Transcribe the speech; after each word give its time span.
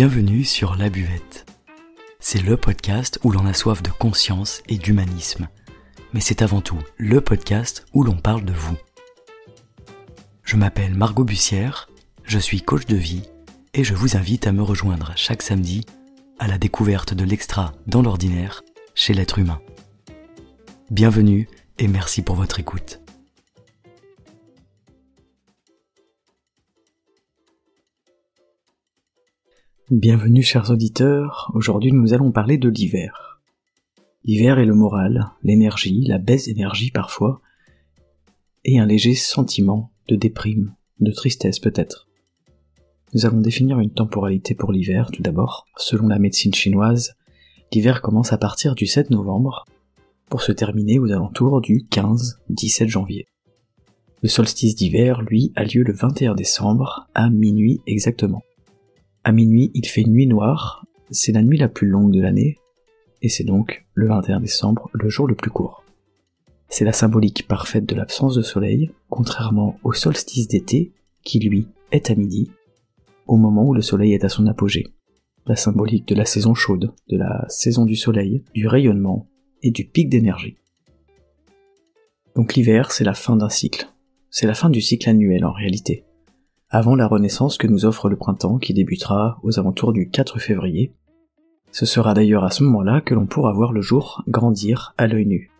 Bienvenue 0.00 0.44
sur 0.44 0.76
La 0.76 0.90
Buvette. 0.90 1.44
C'est 2.20 2.40
le 2.40 2.56
podcast 2.56 3.18
où 3.24 3.32
l'on 3.32 3.46
a 3.46 3.52
soif 3.52 3.82
de 3.82 3.90
conscience 3.90 4.62
et 4.68 4.76
d'humanisme. 4.76 5.48
Mais 6.12 6.20
c'est 6.20 6.40
avant 6.40 6.60
tout 6.60 6.78
le 6.98 7.20
podcast 7.20 7.84
où 7.92 8.04
l'on 8.04 8.14
parle 8.14 8.44
de 8.44 8.52
vous. 8.52 8.76
Je 10.44 10.54
m'appelle 10.54 10.94
Margot 10.94 11.24
Bussière, 11.24 11.88
je 12.22 12.38
suis 12.38 12.62
coach 12.62 12.86
de 12.86 12.94
vie 12.94 13.24
et 13.74 13.82
je 13.82 13.94
vous 13.94 14.16
invite 14.16 14.46
à 14.46 14.52
me 14.52 14.62
rejoindre 14.62 15.14
chaque 15.16 15.42
samedi 15.42 15.84
à 16.38 16.46
la 16.46 16.58
découverte 16.58 17.12
de 17.12 17.24
l'extra 17.24 17.72
dans 17.88 18.00
l'ordinaire 18.00 18.62
chez 18.94 19.14
l'être 19.14 19.40
humain. 19.40 19.60
Bienvenue 20.92 21.48
et 21.80 21.88
merci 21.88 22.22
pour 22.22 22.36
votre 22.36 22.60
écoute. 22.60 23.00
Bienvenue 29.90 30.42
chers 30.42 30.70
auditeurs, 30.70 31.50
aujourd'hui 31.54 31.92
nous 31.92 32.12
allons 32.12 32.30
parler 32.30 32.58
de 32.58 32.68
l'hiver. 32.68 33.40
L'hiver 34.22 34.58
est 34.58 34.66
le 34.66 34.74
moral, 34.74 35.30
l'énergie, 35.42 36.04
la 36.06 36.18
baisse 36.18 36.44
d'énergie 36.44 36.90
parfois, 36.90 37.40
et 38.66 38.78
un 38.78 38.84
léger 38.84 39.14
sentiment 39.14 39.90
de 40.08 40.14
déprime, 40.14 40.74
de 41.00 41.10
tristesse 41.10 41.58
peut-être. 41.58 42.06
Nous 43.14 43.24
allons 43.24 43.40
définir 43.40 43.80
une 43.80 43.94
temporalité 43.94 44.54
pour 44.54 44.72
l'hiver 44.72 45.10
tout 45.10 45.22
d'abord. 45.22 45.64
Selon 45.78 46.06
la 46.08 46.18
médecine 46.18 46.52
chinoise, 46.52 47.16
l'hiver 47.72 48.02
commence 48.02 48.34
à 48.34 48.38
partir 48.38 48.74
du 48.74 48.86
7 48.86 49.08
novembre 49.08 49.64
pour 50.28 50.42
se 50.42 50.52
terminer 50.52 50.98
aux 50.98 51.12
alentours 51.12 51.62
du 51.62 51.86
15-17 51.90 52.88
janvier. 52.88 53.26
Le 54.20 54.28
solstice 54.28 54.74
d'hiver, 54.74 55.22
lui, 55.22 55.50
a 55.56 55.64
lieu 55.64 55.82
le 55.82 55.94
21 55.94 56.34
décembre 56.34 57.08
à 57.14 57.30
minuit 57.30 57.80
exactement. 57.86 58.42
À 59.28 59.32
minuit, 59.32 59.70
il 59.74 59.86
fait 59.86 60.04
nuit 60.04 60.26
noire, 60.26 60.86
c'est 61.10 61.32
la 61.32 61.42
nuit 61.42 61.58
la 61.58 61.68
plus 61.68 61.86
longue 61.86 62.14
de 62.14 62.22
l'année, 62.22 62.56
et 63.20 63.28
c'est 63.28 63.44
donc 63.44 63.84
le 63.92 64.08
21 64.08 64.40
décembre 64.40 64.88
le 64.94 65.10
jour 65.10 65.26
le 65.26 65.34
plus 65.34 65.50
court. 65.50 65.84
C'est 66.70 66.86
la 66.86 66.94
symbolique 66.94 67.46
parfaite 67.46 67.84
de 67.84 67.94
l'absence 67.94 68.34
de 68.36 68.40
soleil, 68.40 68.90
contrairement 69.10 69.78
au 69.84 69.92
solstice 69.92 70.48
d'été, 70.48 70.92
qui 71.24 71.40
lui 71.40 71.68
est 71.92 72.10
à 72.10 72.14
midi, 72.14 72.50
au 73.26 73.36
moment 73.36 73.66
où 73.66 73.74
le 73.74 73.82
soleil 73.82 74.14
est 74.14 74.24
à 74.24 74.30
son 74.30 74.46
apogée. 74.46 74.86
La 75.46 75.56
symbolique 75.56 76.08
de 76.08 76.14
la 76.14 76.24
saison 76.24 76.54
chaude, 76.54 76.94
de 77.10 77.18
la 77.18 77.44
saison 77.50 77.84
du 77.84 77.96
soleil, 77.96 78.44
du 78.54 78.66
rayonnement 78.66 79.28
et 79.62 79.70
du 79.70 79.84
pic 79.84 80.08
d'énergie. 80.08 80.56
Donc 82.34 82.54
l'hiver, 82.54 82.92
c'est 82.92 83.04
la 83.04 83.12
fin 83.12 83.36
d'un 83.36 83.50
cycle. 83.50 83.90
C'est 84.30 84.46
la 84.46 84.54
fin 84.54 84.70
du 84.70 84.80
cycle 84.80 85.10
annuel 85.10 85.44
en 85.44 85.52
réalité 85.52 86.06
avant 86.70 86.96
la 86.96 87.06
renaissance 87.06 87.56
que 87.56 87.66
nous 87.66 87.86
offre 87.86 88.08
le 88.08 88.16
printemps 88.16 88.58
qui 88.58 88.74
débutera 88.74 89.38
aux 89.42 89.58
alentours 89.58 89.92
du 89.92 90.10
4 90.10 90.38
février. 90.38 90.92
Ce 91.72 91.86
sera 91.86 92.14
d'ailleurs 92.14 92.44
à 92.44 92.50
ce 92.50 92.62
moment-là 92.64 93.00
que 93.00 93.14
l'on 93.14 93.26
pourra 93.26 93.52
voir 93.52 93.72
le 93.72 93.80
jour 93.80 94.22
grandir 94.28 94.94
à 94.98 95.06
l'œil 95.06 95.26
nu. 95.26 95.50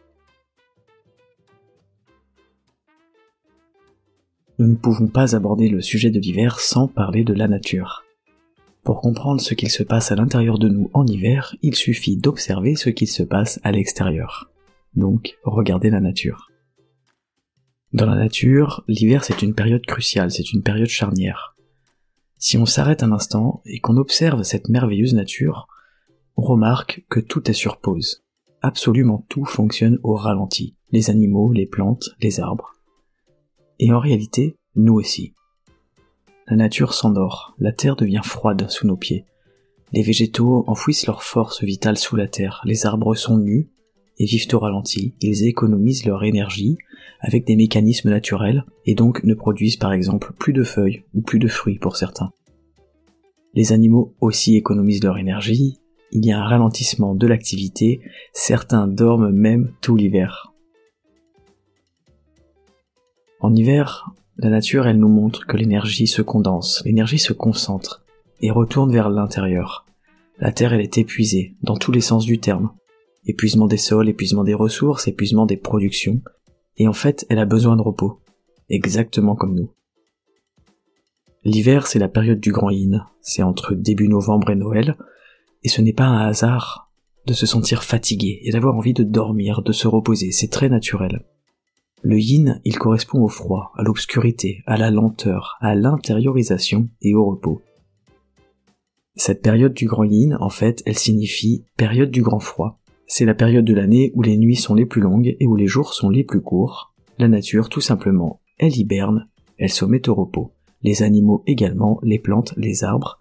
Nous 4.58 4.66
ne 4.66 4.74
pouvons 4.74 5.06
pas 5.06 5.36
aborder 5.36 5.68
le 5.68 5.80
sujet 5.80 6.10
de 6.10 6.18
l'hiver 6.18 6.60
sans 6.60 6.88
parler 6.88 7.24
de 7.24 7.32
la 7.32 7.48
nature. 7.48 8.04
Pour 8.82 9.00
comprendre 9.00 9.40
ce 9.40 9.54
qu'il 9.54 9.70
se 9.70 9.82
passe 9.82 10.12
à 10.12 10.16
l'intérieur 10.16 10.58
de 10.58 10.68
nous 10.68 10.90
en 10.94 11.06
hiver, 11.06 11.54
il 11.62 11.74
suffit 11.74 12.16
d'observer 12.16 12.74
ce 12.74 12.90
qu'il 12.90 13.08
se 13.08 13.22
passe 13.22 13.60
à 13.62 13.70
l'extérieur. 13.70 14.50
Donc, 14.94 15.38
regardez 15.44 15.90
la 15.90 16.00
nature. 16.00 16.47
Dans 17.94 18.06
la 18.06 18.16
nature, 18.16 18.84
l'hiver 18.86 19.24
c'est 19.24 19.40
une 19.40 19.54
période 19.54 19.86
cruciale, 19.86 20.30
c'est 20.30 20.52
une 20.52 20.62
période 20.62 20.88
charnière. 20.88 21.56
Si 22.36 22.58
on 22.58 22.66
s'arrête 22.66 23.02
un 23.02 23.12
instant 23.12 23.62
et 23.64 23.80
qu'on 23.80 23.96
observe 23.96 24.42
cette 24.42 24.68
merveilleuse 24.68 25.14
nature, 25.14 25.68
on 26.36 26.42
remarque 26.42 27.04
que 27.08 27.18
tout 27.18 27.50
est 27.50 27.54
sur 27.54 27.78
pause. 27.78 28.22
Absolument 28.60 29.24
tout 29.28 29.44
fonctionne 29.44 29.98
au 30.02 30.14
ralenti. 30.14 30.76
Les 30.92 31.08
animaux, 31.08 31.52
les 31.52 31.66
plantes, 31.66 32.10
les 32.20 32.40
arbres. 32.40 32.74
Et 33.78 33.90
en 33.92 34.00
réalité, 34.00 34.56
nous 34.76 34.94
aussi. 34.94 35.34
La 36.46 36.56
nature 36.56 36.92
s'endort, 36.92 37.54
la 37.58 37.72
terre 37.72 37.96
devient 37.96 38.22
froide 38.22 38.68
sous 38.68 38.86
nos 38.86 38.96
pieds. 38.96 39.24
Les 39.92 40.02
végétaux 40.02 40.64
enfouissent 40.66 41.06
leur 41.06 41.22
force 41.22 41.64
vitale 41.64 41.96
sous 41.96 42.16
la 42.16 42.28
terre, 42.28 42.60
les 42.64 42.84
arbres 42.84 43.14
sont 43.14 43.38
nus, 43.38 43.70
et 44.18 44.24
vivent 44.24 44.48
au 44.52 44.58
ralenti, 44.58 45.14
ils 45.20 45.46
économisent 45.46 46.04
leur 46.04 46.24
énergie 46.24 46.76
avec 47.20 47.46
des 47.46 47.56
mécanismes 47.56 48.10
naturels 48.10 48.64
et 48.84 48.94
donc 48.94 49.24
ne 49.24 49.34
produisent 49.34 49.76
par 49.76 49.92
exemple 49.92 50.32
plus 50.38 50.52
de 50.52 50.62
feuilles 50.62 51.04
ou 51.14 51.20
plus 51.20 51.38
de 51.38 51.48
fruits 51.48 51.78
pour 51.78 51.96
certains. 51.96 52.30
Les 53.54 53.72
animaux 53.72 54.14
aussi 54.20 54.56
économisent 54.56 55.02
leur 55.02 55.18
énergie, 55.18 55.78
il 56.12 56.24
y 56.24 56.32
a 56.32 56.38
un 56.38 56.46
ralentissement 56.46 57.14
de 57.14 57.26
l'activité, 57.26 58.00
certains 58.32 58.86
dorment 58.86 59.30
même 59.30 59.72
tout 59.80 59.96
l'hiver. 59.96 60.52
En 63.40 63.54
hiver, 63.54 64.10
la 64.36 64.50
nature 64.50 64.86
elle 64.86 64.98
nous 64.98 65.08
montre 65.08 65.46
que 65.46 65.56
l'énergie 65.56 66.06
se 66.06 66.22
condense, 66.22 66.82
l'énergie 66.84 67.18
se 67.18 67.32
concentre 67.32 68.04
et 68.40 68.50
retourne 68.50 68.92
vers 68.92 69.10
l'intérieur. 69.10 69.86
La 70.38 70.52
Terre 70.52 70.72
elle 70.72 70.80
est 70.80 70.98
épuisée, 70.98 71.54
dans 71.62 71.76
tous 71.76 71.92
les 71.92 72.00
sens 72.00 72.24
du 72.24 72.38
terme, 72.38 72.70
épuisement 73.28 73.66
des 73.66 73.76
sols, 73.76 74.08
épuisement 74.08 74.42
des 74.42 74.54
ressources, 74.54 75.06
épuisement 75.06 75.46
des 75.46 75.56
productions, 75.56 76.20
et 76.76 76.88
en 76.88 76.92
fait 76.92 77.24
elle 77.28 77.38
a 77.38 77.44
besoin 77.44 77.76
de 77.76 77.82
repos, 77.82 78.20
exactement 78.68 79.36
comme 79.36 79.54
nous. 79.54 79.70
L'hiver 81.44 81.86
c'est 81.86 82.00
la 82.00 82.08
période 82.08 82.40
du 82.40 82.50
grand 82.50 82.70
yin, 82.70 83.04
c'est 83.20 83.42
entre 83.42 83.74
début 83.74 84.08
novembre 84.08 84.50
et 84.50 84.56
Noël, 84.56 84.96
et 85.62 85.68
ce 85.68 85.80
n'est 85.80 85.92
pas 85.92 86.06
un 86.06 86.26
hasard 86.26 86.90
de 87.26 87.34
se 87.34 87.46
sentir 87.46 87.84
fatigué 87.84 88.40
et 88.42 88.52
d'avoir 88.52 88.74
envie 88.74 88.94
de 88.94 89.04
dormir, 89.04 89.62
de 89.62 89.72
se 89.72 89.86
reposer, 89.86 90.32
c'est 90.32 90.50
très 90.50 90.68
naturel. 90.68 91.24
Le 92.02 92.18
yin, 92.18 92.60
il 92.64 92.78
correspond 92.78 93.22
au 93.22 93.28
froid, 93.28 93.72
à 93.76 93.82
l'obscurité, 93.82 94.62
à 94.66 94.76
la 94.76 94.90
lenteur, 94.90 95.56
à 95.60 95.74
l'intériorisation 95.74 96.88
et 97.02 97.14
au 97.14 97.26
repos. 97.26 97.60
Cette 99.16 99.42
période 99.42 99.74
du 99.74 99.86
grand 99.86 100.04
yin, 100.04 100.36
en 100.40 100.48
fait, 100.48 100.82
elle 100.86 100.96
signifie 100.96 101.64
période 101.76 102.10
du 102.10 102.22
grand 102.22 102.38
froid, 102.38 102.78
c'est 103.08 103.24
la 103.24 103.34
période 103.34 103.64
de 103.64 103.74
l'année 103.74 104.12
où 104.14 104.22
les 104.22 104.36
nuits 104.36 104.54
sont 104.54 104.74
les 104.74 104.86
plus 104.86 105.00
longues 105.00 105.34
et 105.40 105.46
où 105.46 105.56
les 105.56 105.66
jours 105.66 105.94
sont 105.94 106.10
les 106.10 106.24
plus 106.24 106.42
courts. 106.42 106.94
La 107.18 107.26
nature, 107.26 107.70
tout 107.70 107.80
simplement, 107.80 108.40
elle 108.58 108.76
hiberne, 108.76 109.28
elle 109.56 109.70
se 109.70 109.86
met 109.86 110.08
au 110.08 110.14
repos. 110.14 110.52
Les 110.82 111.02
animaux 111.02 111.42
également, 111.46 111.98
les 112.02 112.18
plantes, 112.18 112.54
les 112.56 112.84
arbres, 112.84 113.18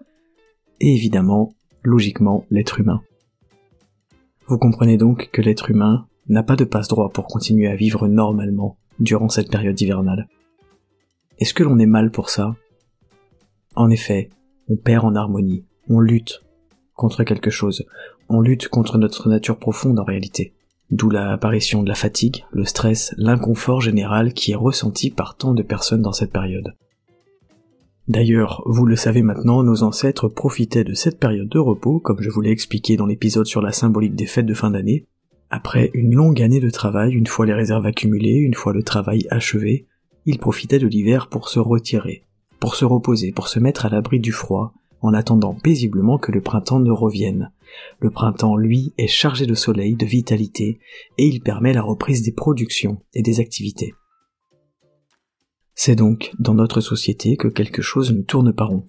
et 0.81 0.93
évidemment, 0.93 1.53
logiquement, 1.83 2.45
l'être 2.51 2.79
humain. 2.79 3.01
Vous 4.47 4.57
comprenez 4.57 4.97
donc 4.97 5.29
que 5.31 5.41
l'être 5.41 5.71
humain 5.71 6.05
n'a 6.27 6.43
pas 6.43 6.57
de 6.57 6.65
passe-droit 6.65 7.09
pour 7.09 7.25
continuer 7.25 7.67
à 7.67 7.75
vivre 7.75 8.07
normalement 8.07 8.77
durant 8.99 9.29
cette 9.29 9.49
période 9.49 9.79
hivernale. 9.79 10.27
Est-ce 11.39 11.53
que 11.53 11.63
l'on 11.63 11.79
est 11.79 11.85
mal 11.85 12.11
pour 12.11 12.29
ça? 12.29 12.55
En 13.75 13.89
effet, 13.89 14.29
on 14.67 14.75
perd 14.75 15.05
en 15.05 15.15
harmonie, 15.15 15.65
on 15.87 16.01
lutte 16.01 16.43
contre 16.93 17.23
quelque 17.23 17.51
chose, 17.51 17.85
on 18.29 18.41
lutte 18.41 18.67
contre 18.67 18.97
notre 18.97 19.29
nature 19.29 19.57
profonde 19.57 19.99
en 19.99 20.03
réalité. 20.03 20.53
D'où 20.89 21.09
l'apparition 21.09 21.83
de 21.83 21.89
la 21.89 21.95
fatigue, 21.95 22.45
le 22.51 22.65
stress, 22.65 23.13
l'inconfort 23.17 23.81
général 23.81 24.33
qui 24.33 24.51
est 24.51 24.55
ressenti 24.55 25.11
par 25.11 25.35
tant 25.35 25.53
de 25.53 25.63
personnes 25.63 26.01
dans 26.01 26.13
cette 26.13 26.31
période. 26.31 26.75
D'ailleurs, 28.07 28.63
vous 28.65 28.85
le 28.85 28.95
savez 28.95 29.21
maintenant, 29.21 29.63
nos 29.63 29.83
ancêtres 29.83 30.29
profitaient 30.29 30.85
de 30.85 30.93
cette 30.93 31.19
période 31.19 31.49
de 31.49 31.59
repos, 31.59 31.99
comme 31.99 32.21
je 32.21 32.29
vous 32.29 32.39
l'ai 32.39 32.51
expliqué 32.51 32.95
dans 32.95 33.05
l'épisode 33.05 33.45
sur 33.45 33.61
la 33.61 33.73
symbolique 33.73 34.15
des 34.15 34.27
fêtes 34.27 34.45
de 34.45 34.53
fin 34.53 34.71
d'année. 34.71 35.07
Après 35.49 35.91
une 35.93 36.15
longue 36.15 36.41
année 36.41 36.61
de 36.61 36.69
travail, 36.69 37.13
une 37.13 37.27
fois 37.27 37.45
les 37.45 37.53
réserves 37.53 37.85
accumulées, 37.85 38.35
une 38.35 38.53
fois 38.53 38.71
le 38.71 38.83
travail 38.83 39.27
achevé, 39.29 39.87
ils 40.25 40.39
profitaient 40.39 40.79
de 40.79 40.87
l'hiver 40.87 41.27
pour 41.27 41.49
se 41.49 41.59
retirer, 41.59 42.23
pour 42.61 42.75
se 42.75 42.85
reposer, 42.85 43.33
pour 43.33 43.49
se 43.49 43.59
mettre 43.59 43.85
à 43.85 43.89
l'abri 43.89 44.21
du 44.21 44.31
froid, 44.31 44.73
en 45.01 45.13
attendant 45.13 45.53
paisiblement 45.53 46.17
que 46.17 46.31
le 46.31 46.41
printemps 46.41 46.79
ne 46.79 46.91
revienne. 46.91 47.51
Le 47.99 48.11
printemps, 48.11 48.55
lui, 48.55 48.93
est 48.97 49.07
chargé 49.07 49.45
de 49.45 49.55
soleil, 49.55 49.95
de 49.95 50.05
vitalité, 50.05 50.79
et 51.17 51.25
il 51.25 51.41
permet 51.41 51.73
la 51.73 51.81
reprise 51.81 52.23
des 52.23 52.33
productions 52.33 53.01
et 53.13 53.21
des 53.21 53.39
activités. 53.39 53.93
C'est 55.75 55.95
donc 55.95 56.31
dans 56.39 56.55
notre 56.55 56.81
société 56.81 57.37
que 57.37 57.47
quelque 57.47 57.81
chose 57.81 58.11
ne 58.11 58.23
tourne 58.23 58.51
pas 58.51 58.65
rond. 58.65 58.87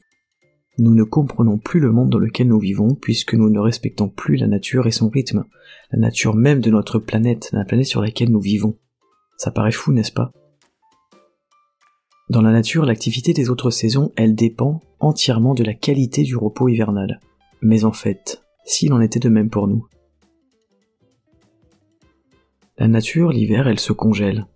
Nous 0.79 0.95
ne 0.95 1.03
comprenons 1.03 1.59
plus 1.59 1.81
le 1.81 1.93
monde 1.93 2.09
dans 2.09 2.19
lequel 2.19 2.49
nous 2.49 2.61
vivons 2.61 2.95
puisque 2.95 3.35
nous 3.35 3.51
ne 3.51 3.59
respectons 3.59 4.09
plus 4.09 4.37
la 4.37 4.47
nature 4.47 4.87
et 4.87 4.93
son 4.93 5.09
rythme, 5.09 5.45
la 5.91 5.99
nature 5.99 6.35
même 6.35 6.61
de 6.61 6.71
notre 6.71 6.99
planète, 6.99 7.51
la 7.53 7.65
planète 7.65 7.87
sur 7.87 8.01
laquelle 8.01 8.31
nous 8.31 8.41
vivons. 8.41 8.75
Ça 9.37 9.51
paraît 9.51 9.73
fou, 9.73 9.93
n'est-ce 9.93 10.13
pas? 10.13 10.31
Dans 12.31 12.43
la 12.43 12.53
nature, 12.53 12.85
l'activité 12.85 13.33
des 13.33 13.51
autres 13.51 13.71
saisons, 13.71 14.13
elle 14.17 14.35
dépend 14.35 14.81
entièrement 15.01 15.55
de 15.55 15.65
la 15.65 15.75
qualité 15.75 16.23
du 16.23 16.37
repos 16.37 16.69
hivernal. 16.69 17.21
Mais 17.61 17.85
en 17.85 17.93
fait, 17.93 18.43
s'il 18.69 18.93
en 18.93 19.01
était 19.01 19.19
de 19.19 19.31
même 19.31 19.49
pour 19.49 19.67
nous. 19.67 19.87
La 22.77 22.87
nature, 22.87 23.31
l'hiver, 23.31 23.67
elle 23.67 23.81
se 23.81 23.93
congèle. 23.93 24.47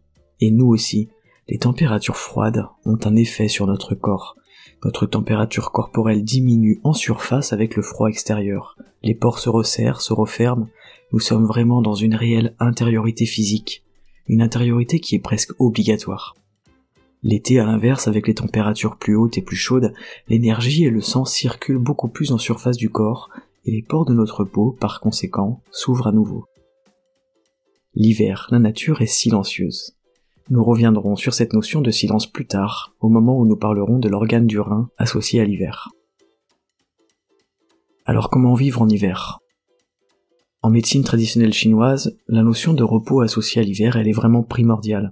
Et 0.41 0.50
nous 0.50 0.67
aussi, 0.67 1.09
les 1.49 1.59
températures 1.59 2.17
froides 2.17 2.67
ont 2.85 2.99
un 3.05 3.17
effet 3.17 3.49
sur 3.49 3.67
notre 3.67 3.94
corps. 3.94 4.37
Notre 4.85 5.06
température 5.06 5.73
corporelle 5.73 6.25
diminue 6.25 6.81
en 6.85 6.93
surface 6.93 7.53
avec 7.53 7.75
le 7.75 7.82
froid 7.82 8.09
extérieur. 8.09 8.76
Les 9.03 9.14
pores 9.14 9.38
se 9.38 9.49
resserrent, 9.49 10.03
se 10.03 10.12
referment. 10.12 10.69
Nous 11.12 11.20
sommes 11.20 11.47
vraiment 11.47 11.81
dans 11.81 11.94
une 11.94 12.14
réelle 12.14 12.55
intériorité 12.61 13.25
physique. 13.25 13.82
Une 14.29 14.43
intériorité 14.43 15.00
qui 15.00 15.14
est 15.14 15.20
presque 15.20 15.53
obligatoire. 15.59 16.37
L'été, 17.23 17.59
à 17.59 17.64
l'inverse, 17.64 18.09
avec 18.09 18.26
les 18.26 18.35
températures 18.35 18.99
plus 18.99 19.17
hautes 19.17 19.38
et 19.38 19.43
plus 19.43 19.56
chaudes, 19.56 19.94
l'énergie 20.29 20.85
et 20.85 20.91
le 20.91 21.00
sang 21.00 21.25
circulent 21.25 21.79
beaucoup 21.79 22.09
plus 22.09 22.32
en 22.32 22.38
surface 22.38 22.76
du 22.76 22.91
corps, 22.91 23.31
et 23.64 23.70
les 23.70 23.82
pores 23.82 24.05
de 24.05 24.14
notre 24.14 24.44
peau, 24.44 24.76
par 24.81 25.00
conséquent, 25.00 25.62
s'ouvrent 25.70 26.09
à 26.09 26.12
nouveau. 26.12 26.47
L'hiver, 27.94 28.49
la 28.50 28.59
nature 28.59 29.03
est 29.03 29.06
silencieuse. 29.06 29.97
Nous 30.50 30.64
reviendrons 30.64 31.17
sur 31.17 31.35
cette 31.35 31.53
notion 31.53 31.81
de 31.81 31.91
silence 31.91 32.26
plus 32.26 32.47
tard, 32.47 32.94
au 33.00 33.09
moment 33.09 33.38
où 33.38 33.47
nous 33.47 33.56
parlerons 33.56 33.99
de 33.99 34.09
l'organe 34.09 34.47
du 34.47 34.59
rein 34.59 34.88
associé 34.99 35.41
à 35.41 35.44
l'hiver. 35.44 35.91
Alors 38.05 38.31
comment 38.31 38.55
vivre 38.55 38.82
en 38.82 38.88
hiver? 38.88 39.38
En 40.62 40.70
médecine 40.70 41.05
traditionnelle 41.05 41.53
chinoise, 41.53 42.17
la 42.29 42.43
notion 42.43 42.73
de 42.73 42.82
repos 42.82 43.20
associée 43.20 43.61
à 43.61 43.64
l'hiver, 43.64 43.97
elle 43.97 44.09
est 44.09 44.12
vraiment 44.12 44.43
primordiale. 44.43 45.11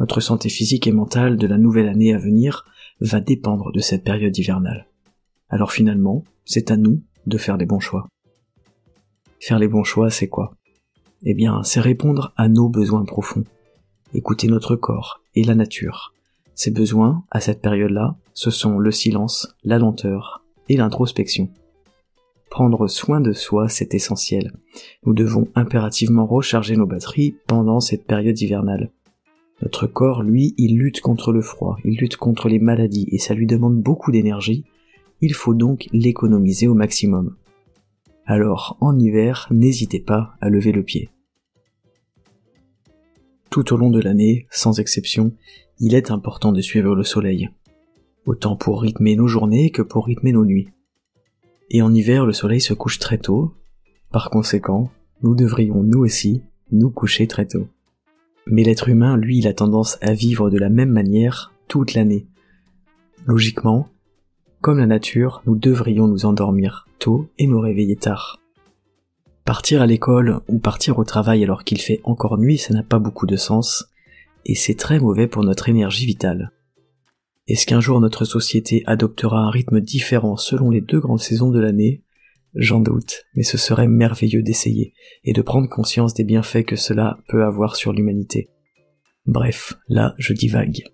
Notre 0.00 0.20
santé 0.20 0.48
physique 0.48 0.86
et 0.86 0.92
mentale 0.92 1.36
de 1.36 1.46
la 1.46 1.58
nouvelle 1.58 1.88
année 1.88 2.14
à 2.14 2.18
venir 2.18 2.64
va 3.00 3.20
dépendre 3.20 3.72
de 3.72 3.80
cette 3.80 4.04
période 4.04 4.36
hivernale. 4.36 4.88
Alors 5.48 5.72
finalement, 5.72 6.24
c'est 6.44 6.70
à 6.70 6.76
nous 6.76 7.02
de 7.28 7.38
faire 7.38 7.56
les 7.56 7.66
bons 7.66 7.80
choix. 7.80 8.08
Faire 9.40 9.58
les 9.58 9.68
bons 9.68 9.84
choix, 9.84 10.10
c'est 10.10 10.28
quoi? 10.28 10.54
Eh 11.22 11.34
bien, 11.34 11.62
c'est 11.62 11.80
répondre 11.80 12.32
à 12.36 12.48
nos 12.48 12.68
besoins 12.68 13.04
profonds. 13.04 13.44
Écouter 14.14 14.48
notre 14.48 14.76
corps 14.76 15.20
et 15.34 15.44
la 15.44 15.54
nature. 15.54 16.12
Ces 16.54 16.70
besoins, 16.70 17.24
à 17.30 17.40
cette 17.40 17.60
période-là, 17.60 18.16
ce 18.34 18.50
sont 18.50 18.78
le 18.78 18.90
silence, 18.90 19.54
la 19.64 19.78
lenteur 19.78 20.42
et 20.68 20.76
l'introspection. 20.76 21.50
Prendre 22.50 22.88
soin 22.88 23.20
de 23.20 23.32
soi, 23.32 23.68
c'est 23.68 23.94
essentiel. 23.94 24.52
Nous 25.04 25.12
devons 25.12 25.48
impérativement 25.54 26.26
recharger 26.26 26.76
nos 26.76 26.86
batteries 26.86 27.36
pendant 27.46 27.80
cette 27.80 28.06
période 28.06 28.40
hivernale. 28.40 28.90
Notre 29.62 29.86
corps, 29.86 30.22
lui, 30.22 30.54
il 30.56 30.78
lutte 30.78 31.00
contre 31.00 31.32
le 31.32 31.42
froid, 31.42 31.76
il 31.84 31.98
lutte 31.98 32.16
contre 32.16 32.48
les 32.48 32.58
maladies, 32.58 33.08
et 33.10 33.18
ça 33.18 33.34
lui 33.34 33.46
demande 33.46 33.80
beaucoup 33.80 34.12
d'énergie, 34.12 34.64
il 35.20 35.34
faut 35.34 35.54
donc 35.54 35.88
l'économiser 35.92 36.68
au 36.68 36.74
maximum. 36.74 37.36
Alors, 38.24 38.76
en 38.80 38.98
hiver, 38.98 39.48
n'hésitez 39.50 40.00
pas 40.00 40.34
à 40.40 40.48
lever 40.48 40.72
le 40.72 40.82
pied. 40.82 41.10
Tout 43.50 43.72
au 43.72 43.76
long 43.76 43.90
de 43.90 44.00
l'année, 44.00 44.46
sans 44.50 44.78
exception, 44.78 45.32
il 45.78 45.94
est 45.94 46.10
important 46.10 46.52
de 46.52 46.60
suivre 46.60 46.94
le 46.94 47.04
soleil, 47.04 47.48
autant 48.26 48.56
pour 48.56 48.82
rythmer 48.82 49.16
nos 49.16 49.26
journées 49.26 49.70
que 49.70 49.82
pour 49.82 50.06
rythmer 50.06 50.32
nos 50.32 50.44
nuits. 50.44 50.68
Et 51.70 51.82
en 51.82 51.94
hiver, 51.94 52.26
le 52.26 52.32
soleil 52.32 52.60
se 52.60 52.74
couche 52.74 52.98
très 52.98 53.18
tôt, 53.18 53.54
par 54.10 54.30
conséquent, 54.30 54.90
nous 55.22 55.34
devrions 55.34 55.82
nous 55.82 56.00
aussi 56.00 56.42
nous 56.70 56.90
coucher 56.90 57.26
très 57.26 57.46
tôt. 57.46 57.66
Mais 58.46 58.62
l'être 58.62 58.88
humain, 58.88 59.16
lui, 59.16 59.38
il 59.38 59.46
a 59.46 59.52
tendance 59.52 59.98
à 60.00 60.12
vivre 60.12 60.50
de 60.50 60.58
la 60.58 60.70
même 60.70 60.90
manière 60.90 61.52
toute 61.66 61.94
l'année. 61.94 62.26
Logiquement, 63.26 63.88
comme 64.60 64.78
la 64.78 64.86
nature, 64.86 65.42
nous 65.46 65.56
devrions 65.56 66.08
nous 66.08 66.26
endormir 66.26 66.86
tôt 66.98 67.28
et 67.38 67.46
nous 67.46 67.60
réveiller 67.60 67.96
tard. 67.96 68.40
Partir 69.44 69.80
à 69.80 69.86
l'école 69.86 70.40
ou 70.48 70.58
partir 70.58 70.98
au 70.98 71.04
travail 71.04 71.42
alors 71.42 71.64
qu'il 71.64 71.80
fait 71.80 72.00
encore 72.04 72.38
nuit, 72.38 72.58
ça 72.58 72.74
n'a 72.74 72.82
pas 72.82 72.98
beaucoup 72.98 73.26
de 73.26 73.36
sens, 73.36 73.86
et 74.44 74.54
c'est 74.54 74.74
très 74.74 74.98
mauvais 74.98 75.26
pour 75.26 75.44
notre 75.44 75.68
énergie 75.68 76.06
vitale. 76.06 76.52
Est-ce 77.46 77.66
qu'un 77.66 77.80
jour 77.80 78.00
notre 78.00 78.26
société 78.26 78.82
adoptera 78.86 79.38
un 79.38 79.50
rythme 79.50 79.80
différent 79.80 80.36
selon 80.36 80.70
les 80.70 80.82
deux 80.82 81.00
grandes 81.00 81.20
saisons 81.20 81.50
de 81.50 81.60
l'année? 81.60 82.02
J'en 82.54 82.80
doute, 82.80 83.24
mais 83.34 83.42
ce 83.42 83.56
serait 83.56 83.88
merveilleux 83.88 84.42
d'essayer 84.42 84.92
et 85.24 85.32
de 85.32 85.42
prendre 85.42 85.68
conscience 85.68 86.12
des 86.12 86.24
bienfaits 86.24 86.64
que 86.64 86.76
cela 86.76 87.18
peut 87.28 87.44
avoir 87.44 87.76
sur 87.76 87.92
l'humanité. 87.92 88.50
Bref, 89.24 89.78
là 89.88 90.14
je 90.18 90.32
divague. 90.32 90.84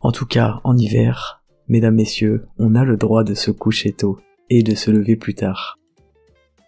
En 0.00 0.12
tout 0.12 0.26
cas, 0.26 0.60
en 0.64 0.76
hiver, 0.76 1.39
mesdames, 1.70 1.94
messieurs, 1.94 2.44
on 2.58 2.74
a 2.74 2.84
le 2.84 2.98
droit 2.98 3.24
de 3.24 3.32
se 3.32 3.50
coucher 3.50 3.92
tôt 3.92 4.18
et 4.50 4.62
de 4.62 4.74
se 4.74 4.90
lever 4.90 5.16
plus 5.16 5.34
tard. 5.34 5.78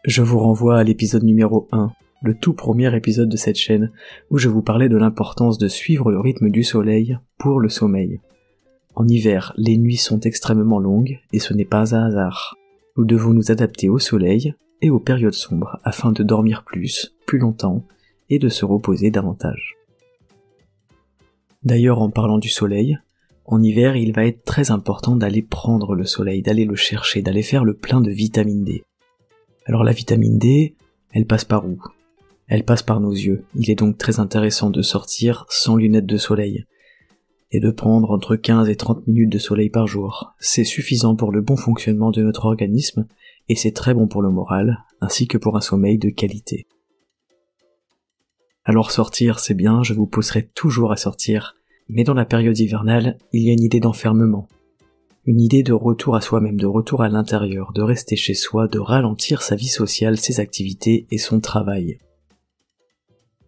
Je 0.07 0.23
vous 0.23 0.39
renvoie 0.39 0.79
à 0.79 0.85
l'épisode 0.85 1.25
numéro 1.25 1.69
1, 1.73 1.93
le 2.23 2.35
tout 2.35 2.55
premier 2.55 2.97
épisode 2.97 3.29
de 3.29 3.37
cette 3.37 3.57
chaîne, 3.57 3.91
où 4.31 4.39
je 4.39 4.49
vous 4.49 4.63
parlais 4.63 4.89
de 4.89 4.97
l'importance 4.97 5.59
de 5.59 5.69
suivre 5.69 6.11
le 6.11 6.21
rythme 6.21 6.49
du 6.49 6.65
soleil 6.65 7.19
pour 7.37 7.61
le 7.61 7.69
sommeil. 7.69 8.21
En 8.95 9.07
hiver, 9.07 9.53
les 9.59 9.77
nuits 9.77 9.99
sont 9.99 10.21
extrêmement 10.21 10.81
longues 10.81 11.21
et 11.35 11.39
ce 11.39 11.53
n'est 11.53 11.67
pas 11.67 11.95
un 11.95 12.07
hasard 12.07 12.57
nous 12.97 13.05
devons 13.05 13.33
nous 13.33 13.51
adapter 13.51 13.89
au 13.89 13.99
soleil 13.99 14.55
et 14.83 14.91
aux 14.91 15.01
périodes 15.01 15.33
sombres 15.33 15.79
afin 15.85 16.13
de 16.13 16.23
dormir 16.23 16.65
plus, 16.65 17.15
plus 17.27 17.39
longtemps 17.39 17.85
et 18.29 18.39
de 18.39 18.49
se 18.49 18.65
reposer 18.65 19.11
davantage. 19.11 19.77
D'ailleurs, 21.63 22.03
en 22.03 22.11
parlant 22.11 22.39
du 22.39 22.49
soleil, 22.49 22.99
en 23.53 23.63
hiver, 23.63 23.97
il 23.97 24.15
va 24.15 24.25
être 24.25 24.45
très 24.45 24.71
important 24.71 25.15
d'aller 25.15 25.43
prendre 25.43 25.95
le 25.95 26.07
soleil, 26.07 26.41
d'aller 26.41 26.65
le 26.65 26.75
chercher, 26.75 27.21
d'aller 27.21 27.43
faire 27.43 27.65
le 27.65 27.75
plein 27.75 28.01
de 28.01 28.11
vitamine 28.11 28.65
D. 28.65 28.83
Alors 29.67 29.85
la 29.85 29.93
vitamine 29.93 30.39
D, 30.39 30.75
elle 31.11 31.27
passe 31.27 31.45
par 31.45 31.67
où? 31.67 31.79
Elle 32.47 32.65
passe 32.65 32.83
par 32.83 32.99
nos 33.01 33.13
yeux. 33.13 33.45
Il 33.55 33.71
est 33.71 33.75
donc 33.75 33.99
très 33.99 34.21
intéressant 34.21 34.71
de 34.71 34.81
sortir 34.81 35.45
sans 35.51 35.77
lunettes 35.77 36.07
de 36.07 36.17
soleil 36.17 36.65
et 37.51 37.61
de 37.61 37.71
prendre 37.71 38.11
entre 38.11 38.37
15 38.37 38.71
et 38.71 38.77
30 38.77 39.07
minutes 39.07 39.33
de 39.33 39.39
soleil 39.39 39.69
par 39.69 39.87
jour. 39.87 40.33
C'est 40.39 40.65
suffisant 40.65 41.15
pour 41.15 41.31
le 41.31 41.43
bon 41.43 41.57
fonctionnement 41.57 42.11
de 42.11 42.23
notre 42.23 42.47
organisme 42.47 43.07
et 43.51 43.55
c'est 43.55 43.73
très 43.73 43.93
bon 43.93 44.09
pour 44.09 44.23
le 44.23 44.31
moral, 44.31 44.83
ainsi 45.03 45.29
que 45.29 45.37
pour 45.37 45.59
un 45.59 45.61
sommeil 45.61 45.99
de 45.99 46.09
qualité. 46.09 46.67
Alors 48.65 48.93
sortir, 48.93 49.41
c'est 49.41 49.53
bien, 49.53 49.83
je 49.83 49.93
vous 49.93 50.07
pousserai 50.07 50.47
toujours 50.47 50.91
à 50.91 50.97
sortir, 50.97 51.57
mais 51.89 52.05
dans 52.05 52.15
la 52.15 52.25
période 52.25 52.59
hivernale, 52.59 53.19
il 53.33 53.43
y 53.43 53.51
a 53.51 53.53
une 53.53 53.63
idée 53.63 53.81
d'enfermement. 53.81 54.49
Une 55.25 55.41
idée 55.41 55.63
de 55.63 55.73
retour 55.73 56.17
à 56.17 56.21
soi-même, 56.21 56.59
de 56.59 56.67
retour 56.67 57.03
à 57.03 57.09
l'intérieur, 57.09 57.73
de 57.73 57.83
rester 57.83 58.17
chez 58.17 58.35
soi, 58.35 58.67
de 58.67 58.79
ralentir 58.79 59.43
sa 59.43 59.55
vie 59.55 59.69
sociale, 59.69 60.19
ses 60.19 60.41
activités 60.41 61.07
et 61.11 61.19
son 61.19 61.41
travail. 61.41 61.99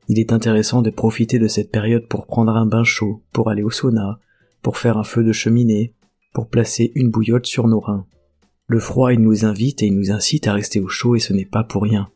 Il 0.08 0.18
est 0.18 0.32
intéressant 0.32 0.82
de 0.82 0.90
profiter 0.90 1.38
de 1.38 1.48
cette 1.48 1.72
période 1.72 2.06
pour 2.08 2.26
prendre 2.26 2.54
un 2.54 2.66
bain 2.66 2.84
chaud, 2.84 3.22
pour 3.32 3.50
aller 3.50 3.62
au 3.62 3.70
sauna, 3.70 4.20
pour 4.62 4.76
faire 4.78 4.98
un 4.98 5.04
feu 5.04 5.24
de 5.24 5.32
cheminée, 5.32 5.94
pour 6.32 6.48
placer 6.48 6.92
une 6.94 7.10
bouillotte 7.10 7.46
sur 7.46 7.66
nos 7.66 7.80
reins. 7.80 8.06
Le 8.66 8.78
froid, 8.78 9.12
il 9.12 9.20
nous 9.20 9.44
invite 9.44 9.82
et 9.82 9.86
il 9.86 9.96
nous 9.96 10.10
incite 10.10 10.46
à 10.46 10.52
rester 10.52 10.80
au 10.80 10.88
chaud 10.88 11.16
et 11.16 11.20
ce 11.20 11.32
n'est 11.32 11.44
pas 11.44 11.64
pour 11.64 11.82
rien. 11.82 12.10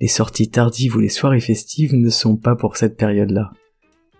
Les 0.00 0.08
sorties 0.08 0.50
tardives 0.50 0.96
ou 0.96 1.00
les 1.00 1.10
soirées 1.10 1.40
festives 1.40 1.94
ne 1.94 2.08
sont 2.10 2.36
pas 2.36 2.56
pour 2.56 2.76
cette 2.76 2.96
période-là. 2.96 3.52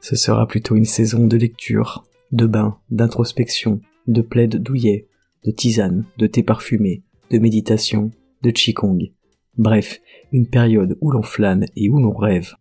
Ce 0.00 0.16
sera 0.16 0.47
plutôt 0.47 0.76
une 0.76 0.85
saison 0.85 1.26
de 1.26 1.37
lecture, 1.37 2.04
de 2.33 2.47
bain, 2.47 2.78
d'introspection, 2.90 3.80
de 4.07 4.23
plaid 4.23 4.57
douillet, 4.57 5.09
de 5.45 5.50
tisane, 5.50 6.04
de 6.19 6.26
thé 6.26 6.42
parfumé, 6.42 7.02
de 7.30 7.38
méditation, 7.38 8.11
de 8.42 8.50
qigong. 8.50 9.11
Bref, 9.59 10.00
une 10.33 10.47
période 10.47 10.97
où 11.00 11.11
l'on 11.11 11.23
flâne 11.23 11.66
et 11.76 11.88
où 11.88 11.99
l'on 11.99 12.14
rêve 12.14 12.54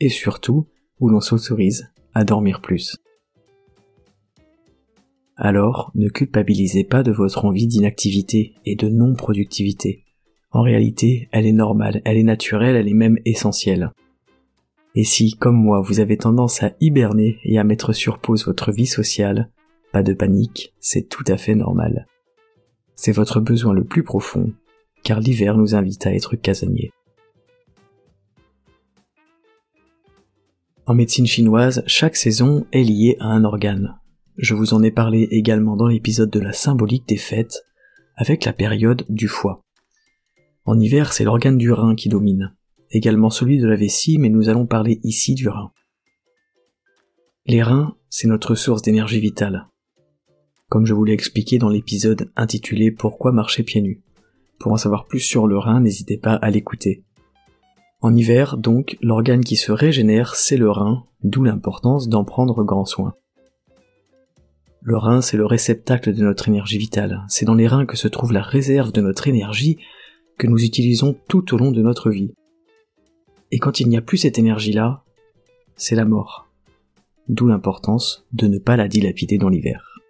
et 0.00 0.08
surtout 0.08 0.66
où 1.00 1.08
l'on 1.08 1.20
s'autorise 1.20 1.90
à 2.14 2.24
dormir 2.24 2.60
plus. 2.60 2.96
Alors, 5.36 5.90
ne 5.96 6.08
culpabilisez 6.08 6.84
pas 6.84 7.02
de 7.02 7.10
votre 7.10 7.44
envie 7.44 7.66
d'inactivité 7.66 8.54
et 8.64 8.76
de 8.76 8.88
non-productivité. 8.88 10.04
En 10.52 10.62
réalité, 10.62 11.28
elle 11.32 11.46
est 11.46 11.52
normale, 11.52 12.00
elle 12.04 12.16
est 12.16 12.22
naturelle, 12.22 12.76
elle 12.76 12.88
est 12.88 12.94
même 12.94 13.18
essentielle. 13.24 13.90
Et 14.94 15.04
si, 15.04 15.32
comme 15.32 15.56
moi, 15.56 15.80
vous 15.80 15.98
avez 15.98 16.16
tendance 16.16 16.62
à 16.62 16.72
hiberner 16.80 17.38
et 17.42 17.58
à 17.58 17.64
mettre 17.64 17.92
sur 17.92 18.18
pause 18.18 18.46
votre 18.46 18.70
vie 18.70 18.86
sociale, 18.86 19.50
pas 19.92 20.04
de 20.04 20.14
panique, 20.14 20.72
c'est 20.78 21.08
tout 21.08 21.24
à 21.26 21.36
fait 21.36 21.54
normal. 21.54 22.06
C'est 22.94 23.12
votre 23.12 23.40
besoin 23.40 23.74
le 23.74 23.84
plus 23.84 24.04
profond, 24.04 24.52
car 25.02 25.18
l'hiver 25.18 25.56
nous 25.56 25.74
invite 25.74 26.06
à 26.06 26.14
être 26.14 26.36
casaniers. 26.36 26.92
En 30.86 30.94
médecine 30.94 31.26
chinoise, 31.26 31.82
chaque 31.86 32.14
saison 32.14 32.66
est 32.72 32.84
liée 32.84 33.16
à 33.18 33.28
un 33.28 33.44
organe. 33.44 33.98
Je 34.36 34.54
vous 34.54 34.74
en 34.74 34.82
ai 34.82 34.90
parlé 34.90 35.22
également 35.30 35.76
dans 35.76 35.86
l'épisode 35.88 36.30
de 36.30 36.40
la 36.40 36.52
symbolique 36.52 37.08
des 37.08 37.16
fêtes, 37.16 37.64
avec 38.16 38.44
la 38.44 38.52
période 38.52 39.04
du 39.08 39.26
foie. 39.26 39.62
En 40.66 40.78
hiver, 40.78 41.12
c'est 41.12 41.24
l'organe 41.24 41.58
du 41.58 41.72
rein 41.72 41.94
qui 41.94 42.08
domine, 42.08 42.54
également 42.94 43.30
celui 43.30 43.58
de 43.58 43.66
la 43.66 43.76
vessie, 43.76 44.18
mais 44.18 44.28
nous 44.28 44.48
allons 44.48 44.66
parler 44.66 45.00
ici 45.02 45.34
du 45.34 45.48
rein. 45.48 45.72
Les 47.46 47.62
reins, 47.62 47.96
c'est 48.08 48.28
notre 48.28 48.54
source 48.54 48.82
d'énergie 48.82 49.20
vitale. 49.20 49.68
Comme 50.68 50.86
je 50.86 50.94
vous 50.94 51.04
l'ai 51.04 51.12
expliqué 51.12 51.58
dans 51.58 51.68
l'épisode 51.68 52.30
intitulé 52.36 52.90
Pourquoi 52.90 53.32
marcher 53.32 53.62
pieds 53.62 53.82
nus? 53.82 54.02
Pour 54.58 54.72
en 54.72 54.76
savoir 54.76 55.06
plus 55.06 55.20
sur 55.20 55.46
le 55.46 55.58
rein, 55.58 55.80
n'hésitez 55.80 56.16
pas 56.16 56.34
à 56.34 56.50
l'écouter. 56.50 57.04
En 58.00 58.14
hiver, 58.14 58.56
donc, 58.56 58.96
l'organe 59.00 59.44
qui 59.44 59.56
se 59.56 59.72
régénère, 59.72 60.34
c'est 60.34 60.56
le 60.56 60.70
rein, 60.70 61.04
d'où 61.22 61.42
l'importance 61.44 62.08
d'en 62.08 62.24
prendre 62.24 62.64
grand 62.64 62.84
soin. 62.84 63.14
Le 64.82 64.98
rein, 64.98 65.22
c'est 65.22 65.38
le 65.38 65.46
réceptacle 65.46 66.12
de 66.12 66.22
notre 66.22 66.48
énergie 66.48 66.76
vitale. 66.76 67.22
C'est 67.28 67.46
dans 67.46 67.54
les 67.54 67.66
reins 67.66 67.86
que 67.86 67.96
se 67.96 68.08
trouve 68.08 68.32
la 68.32 68.42
réserve 68.42 68.92
de 68.92 69.00
notre 69.00 69.28
énergie 69.28 69.78
que 70.38 70.46
nous 70.46 70.62
utilisons 70.62 71.16
tout 71.28 71.54
au 71.54 71.56
long 71.56 71.70
de 71.70 71.80
notre 71.80 72.10
vie. 72.10 72.34
Et 73.54 73.58
quand 73.60 73.78
il 73.78 73.88
n'y 73.88 73.96
a 73.96 74.02
plus 74.02 74.18
cette 74.18 74.36
énergie-là, 74.36 75.04
c'est 75.76 75.94
la 75.94 76.04
mort. 76.04 76.48
D'où 77.28 77.46
l'importance 77.46 78.26
de 78.32 78.48
ne 78.48 78.58
pas 78.58 78.76
la 78.76 78.88
dilapider 78.88 79.38
dans 79.38 79.48
l'hiver. 79.48 80.00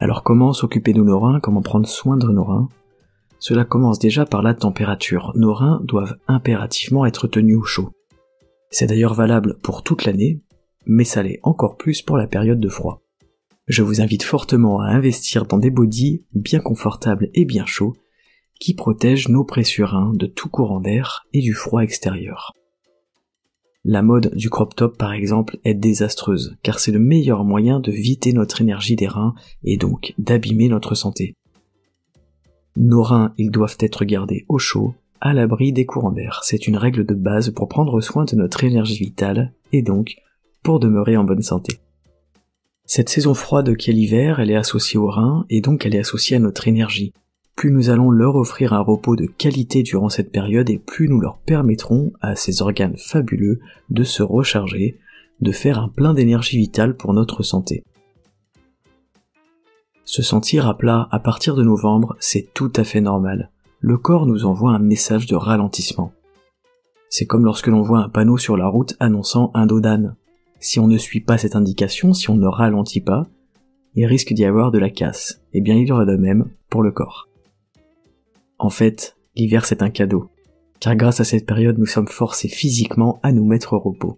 Alors 0.00 0.22
comment 0.22 0.54
s'occuper 0.54 0.94
de 0.94 1.02
nos 1.02 1.20
reins, 1.20 1.40
comment 1.40 1.60
prendre 1.60 1.86
soin 1.86 2.16
de 2.16 2.26
nos 2.28 2.42
reins? 2.42 2.70
Cela 3.38 3.66
commence 3.66 3.98
déjà 3.98 4.24
par 4.24 4.40
la 4.40 4.54
température. 4.54 5.32
Nos 5.34 5.52
reins 5.52 5.82
doivent 5.84 6.16
impérativement 6.26 7.04
être 7.04 7.28
tenus 7.28 7.58
au 7.58 7.64
chaud. 7.64 7.90
C'est 8.70 8.86
d'ailleurs 8.86 9.12
valable 9.12 9.58
pour 9.58 9.82
toute 9.82 10.06
l'année, 10.06 10.40
mais 10.86 11.04
ça 11.04 11.22
l'est 11.22 11.40
encore 11.42 11.76
plus 11.76 12.00
pour 12.00 12.16
la 12.16 12.26
période 12.26 12.60
de 12.60 12.68
froid. 12.70 13.02
Je 13.66 13.82
vous 13.82 14.00
invite 14.00 14.22
fortement 14.22 14.80
à 14.80 14.86
investir 14.86 15.44
dans 15.44 15.58
des 15.58 15.70
bodys 15.70 16.24
bien 16.32 16.60
confortables 16.60 17.28
et 17.34 17.44
bien 17.44 17.66
chauds, 17.66 17.94
qui 18.58 18.74
protègent 18.74 19.28
nos 19.28 19.44
précieux 19.44 19.84
reins 19.84 20.12
de 20.14 20.26
tout 20.26 20.48
courant 20.48 20.80
d'air 20.80 21.26
et 21.32 21.40
du 21.40 21.54
froid 21.54 21.82
extérieur. 21.82 22.52
La 23.84 24.02
mode 24.02 24.34
du 24.34 24.50
crop 24.50 24.74
top 24.74 24.98
par 24.98 25.12
exemple 25.12 25.58
est 25.64 25.74
désastreuse, 25.74 26.56
car 26.62 26.78
c'est 26.78 26.92
le 26.92 26.98
meilleur 26.98 27.44
moyen 27.44 27.80
de 27.80 27.92
vider 27.92 28.32
notre 28.32 28.60
énergie 28.60 28.96
des 28.96 29.06
reins 29.06 29.34
et 29.64 29.76
donc 29.76 30.14
d'abîmer 30.18 30.68
notre 30.68 30.94
santé. 30.94 31.34
Nos 32.76 33.02
reins, 33.02 33.32
ils 33.38 33.50
doivent 33.50 33.78
être 33.80 34.04
gardés 34.04 34.44
au 34.48 34.58
chaud, 34.58 34.94
à 35.20 35.32
l'abri 35.32 35.72
des 35.72 35.86
courants 35.86 36.12
d'air. 36.12 36.40
C'est 36.44 36.66
une 36.66 36.76
règle 36.76 37.06
de 37.06 37.14
base 37.14 37.50
pour 37.50 37.68
prendre 37.68 38.00
soin 38.00 38.24
de 38.24 38.36
notre 38.36 38.62
énergie 38.64 38.98
vitale 38.98 39.52
et 39.72 39.82
donc 39.82 40.16
pour 40.62 40.80
demeurer 40.80 41.16
en 41.16 41.24
bonne 41.24 41.42
santé. 41.42 41.78
Cette 42.84 43.08
saison 43.08 43.34
froide 43.34 43.76
qu'est 43.76 43.92
l'hiver, 43.92 44.40
elle 44.40 44.50
est 44.50 44.56
associée 44.56 44.98
aux 44.98 45.10
reins 45.10 45.44
et 45.50 45.60
donc 45.60 45.86
elle 45.86 45.94
est 45.94 46.00
associée 46.00 46.36
à 46.36 46.40
notre 46.40 46.68
énergie 46.68 47.12
plus 47.58 47.72
nous 47.72 47.90
allons 47.90 48.12
leur 48.12 48.36
offrir 48.36 48.72
un 48.72 48.82
repos 48.82 49.16
de 49.16 49.26
qualité 49.26 49.82
durant 49.82 50.08
cette 50.08 50.30
période 50.30 50.70
et 50.70 50.78
plus 50.78 51.08
nous 51.08 51.20
leur 51.20 51.38
permettrons 51.38 52.12
à 52.20 52.36
ces 52.36 52.62
organes 52.62 52.96
fabuleux 52.96 53.58
de 53.90 54.04
se 54.04 54.22
recharger, 54.22 54.96
de 55.40 55.50
faire 55.50 55.80
un 55.80 55.88
plein 55.88 56.14
d'énergie 56.14 56.56
vitale 56.56 56.96
pour 56.96 57.12
notre 57.14 57.42
santé. 57.42 57.82
Se 60.04 60.22
sentir 60.22 60.68
à 60.68 60.78
plat 60.78 61.08
à 61.10 61.18
partir 61.18 61.56
de 61.56 61.64
novembre, 61.64 62.14
c'est 62.20 62.54
tout 62.54 62.72
à 62.76 62.84
fait 62.84 63.00
normal. 63.00 63.50
Le 63.80 63.98
corps 63.98 64.26
nous 64.26 64.44
envoie 64.44 64.70
un 64.70 64.78
message 64.78 65.26
de 65.26 65.34
ralentissement. 65.34 66.12
C'est 67.10 67.26
comme 67.26 67.44
lorsque 67.44 67.66
l'on 67.66 67.82
voit 67.82 68.04
un 68.04 68.08
panneau 68.08 68.38
sur 68.38 68.56
la 68.56 68.68
route 68.68 68.94
annonçant 69.00 69.50
un 69.54 69.66
dos 69.66 69.80
d'âne. 69.80 70.14
Si 70.60 70.78
on 70.78 70.86
ne 70.86 70.96
suit 70.96 71.22
pas 71.22 71.38
cette 71.38 71.56
indication, 71.56 72.14
si 72.14 72.30
on 72.30 72.36
ne 72.36 72.46
ralentit 72.46 73.00
pas, 73.00 73.26
il 73.96 74.06
risque 74.06 74.32
d'y 74.32 74.44
avoir 74.44 74.70
de 74.70 74.78
la 74.78 74.90
casse. 74.90 75.42
Eh 75.54 75.60
bien, 75.60 75.74
il 75.74 75.88
y 75.88 75.90
aura 75.90 76.04
de 76.04 76.14
même 76.14 76.50
pour 76.70 76.84
le 76.84 76.92
corps. 76.92 77.27
En 78.58 78.70
fait, 78.70 79.16
l'hiver 79.36 79.64
c'est 79.64 79.82
un 79.82 79.90
cadeau, 79.90 80.30
car 80.80 80.96
grâce 80.96 81.20
à 81.20 81.24
cette 81.24 81.46
période 81.46 81.78
nous 81.78 81.86
sommes 81.86 82.08
forcés 82.08 82.48
physiquement 82.48 83.20
à 83.22 83.32
nous 83.32 83.46
mettre 83.46 83.74
au 83.74 83.78
repos. 83.78 84.16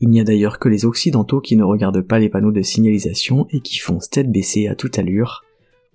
Il 0.00 0.08
n'y 0.08 0.20
a 0.20 0.24
d'ailleurs 0.24 0.58
que 0.58 0.68
les 0.68 0.84
occidentaux 0.84 1.40
qui 1.40 1.56
ne 1.56 1.64
regardent 1.64 2.06
pas 2.06 2.18
les 2.18 2.28
panneaux 2.28 2.52
de 2.52 2.62
signalisation 2.62 3.46
et 3.50 3.60
qui 3.60 3.78
font 3.78 3.98
tête 3.98 4.30
baissée 4.30 4.68
à 4.68 4.74
toute 4.74 4.98
allure, 4.98 5.44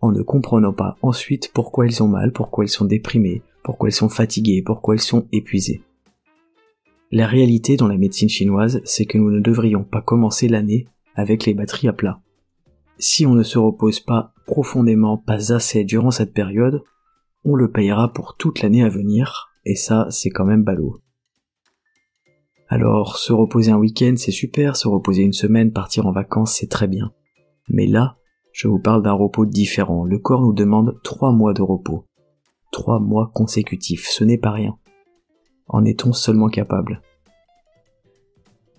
en 0.02 0.12
ne 0.12 0.22
comprenant 0.22 0.74
pas 0.74 0.98
ensuite 1.02 1.52
pourquoi 1.54 1.86
ils 1.86 2.02
ont 2.02 2.08
mal, 2.08 2.32
pourquoi 2.32 2.66
ils 2.66 2.70
sont 2.70 2.86
déprimés, 2.86 3.42
pourquoi 3.64 3.90
ils 3.90 3.94
sont 3.94 4.10
fatigués, 4.10 4.62
pourquoi 4.66 4.96
ils 4.96 5.02
sont 5.02 5.28
épuisés. 5.32 5.82
La 7.12 7.28
réalité 7.28 7.76
dans 7.76 7.88
la 7.88 7.98
médecine 7.98 8.30
chinoise, 8.30 8.82
c'est 8.86 9.06
que 9.06 9.18
nous 9.18 9.32
ne 9.32 9.40
devrions 9.40 9.84
pas 9.84 10.02
commencer 10.02 10.48
l'année 10.48 10.88
avec 11.16 11.46
les 11.46 11.56
batteries 11.56 11.88
à 11.88 11.94
plat. 11.94 12.22
Si 13.00 13.26
on 13.26 13.34
ne 13.34 13.44
se 13.44 13.58
repose 13.58 14.00
pas 14.00 14.34
profondément, 14.46 15.18
pas 15.18 15.54
assez 15.54 15.84
durant 15.84 16.12
cette 16.12 16.34
période, 16.34 16.84
on 17.46 17.56
le 17.56 17.72
payera 17.72 18.12
pour 18.14 18.36
toute 18.36 18.62
l'année 18.62 18.84
à 18.84 18.90
venir, 18.90 19.50
et 19.66 19.76
ça, 19.76 20.08
c'est 20.10 20.30
quand 20.30 20.46
même 20.46 20.64
ballot. 20.64 21.02
Alors, 22.68 23.18
se 23.18 23.34
reposer 23.34 23.72
un 23.72 23.78
week-end, 23.78 24.14
c'est 24.16 24.32
super, 24.32 24.76
se 24.76 24.88
reposer 24.88 25.24
une 25.24 25.34
semaine, 25.34 25.72
partir 25.72 26.06
en 26.06 26.12
vacances, 26.12 26.54
c'est 26.54 26.70
très 26.70 26.88
bien. 26.88 27.12
Mais 27.68 27.88
là, 27.88 28.18
je 28.52 28.68
vous 28.68 28.80
parle 28.80 29.02
d'un 29.02 29.14
repos 29.14 29.46
différent. 29.46 30.06
Le 30.06 30.20
corps 30.20 30.42
nous 30.42 30.54
demande 30.54 31.00
trois 31.04 31.32
mois 31.32 31.54
de 31.54 31.62
repos. 31.62 32.06
Trois 32.72 33.00
mois 33.00 33.32
consécutifs, 33.34 34.08
ce 34.08 34.24
n'est 34.24 34.38
pas 34.38 34.52
rien. 34.52 34.78
En 35.68 35.86
est-on 35.86 36.14
seulement 36.14 36.50
capable? 36.50 37.02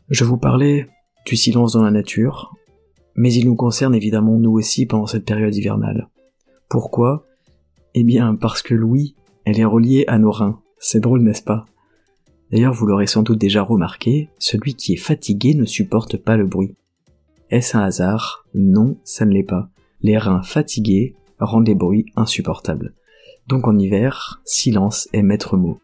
Je 0.09 0.25
vous 0.25 0.37
parlais 0.37 0.89
du 1.27 1.37
silence 1.37 1.73
dans 1.73 1.83
la 1.83 1.91
nature, 1.91 2.55
mais 3.15 3.33
il 3.33 3.47
nous 3.47 3.57
concerne 3.57 3.95
évidemment 3.95 4.39
nous 4.39 4.53
aussi 4.53 4.87
pendant 4.87 5.07
cette 5.07 5.25
période 5.25 5.55
hivernale. 5.55 6.09
Pourquoi? 6.69 7.27
Eh 7.95 8.05
bien, 8.05 8.35
parce 8.35 8.63
que 8.63 8.75
Louis, 8.75 9.17
elle 9.45 9.61
est 9.61 9.65
reliée 9.65 10.05
à 10.07 10.19
nos 10.19 10.31
reins. 10.31 10.61
C'est 10.79 11.01
drôle, 11.01 11.23
n'est-ce 11.23 11.43
pas? 11.43 11.67
D'ailleurs, 12.51 12.75
vous 12.75 12.87
l'aurez 12.87 13.07
sans 13.07 13.23
doute 13.23 13.39
déjà 13.39 13.63
remarqué, 13.63 14.29
celui 14.39 14.75
qui 14.75 14.95
est 14.95 14.97
fatigué 14.97 15.55
ne 15.55 15.65
supporte 15.65 16.17
pas 16.17 16.37
le 16.37 16.47
bruit. 16.47 16.75
Est-ce 17.51 17.77
un 17.77 17.81
hasard? 17.81 18.45
Non, 18.55 18.97
ça 19.05 19.25
ne 19.25 19.33
l'est 19.33 19.43
pas. 19.43 19.71
Les 20.03 20.19
reins 20.19 20.43
fatigués 20.43 21.15
rendent 21.39 21.69
les 21.69 21.75
bruits 21.75 22.07
insupportables. 22.17 22.95
Donc 23.47 23.67
en 23.67 23.79
hiver, 23.79 24.41
silence 24.45 25.09
est 25.13 25.23
maître 25.23 25.57
mot. 25.57 25.81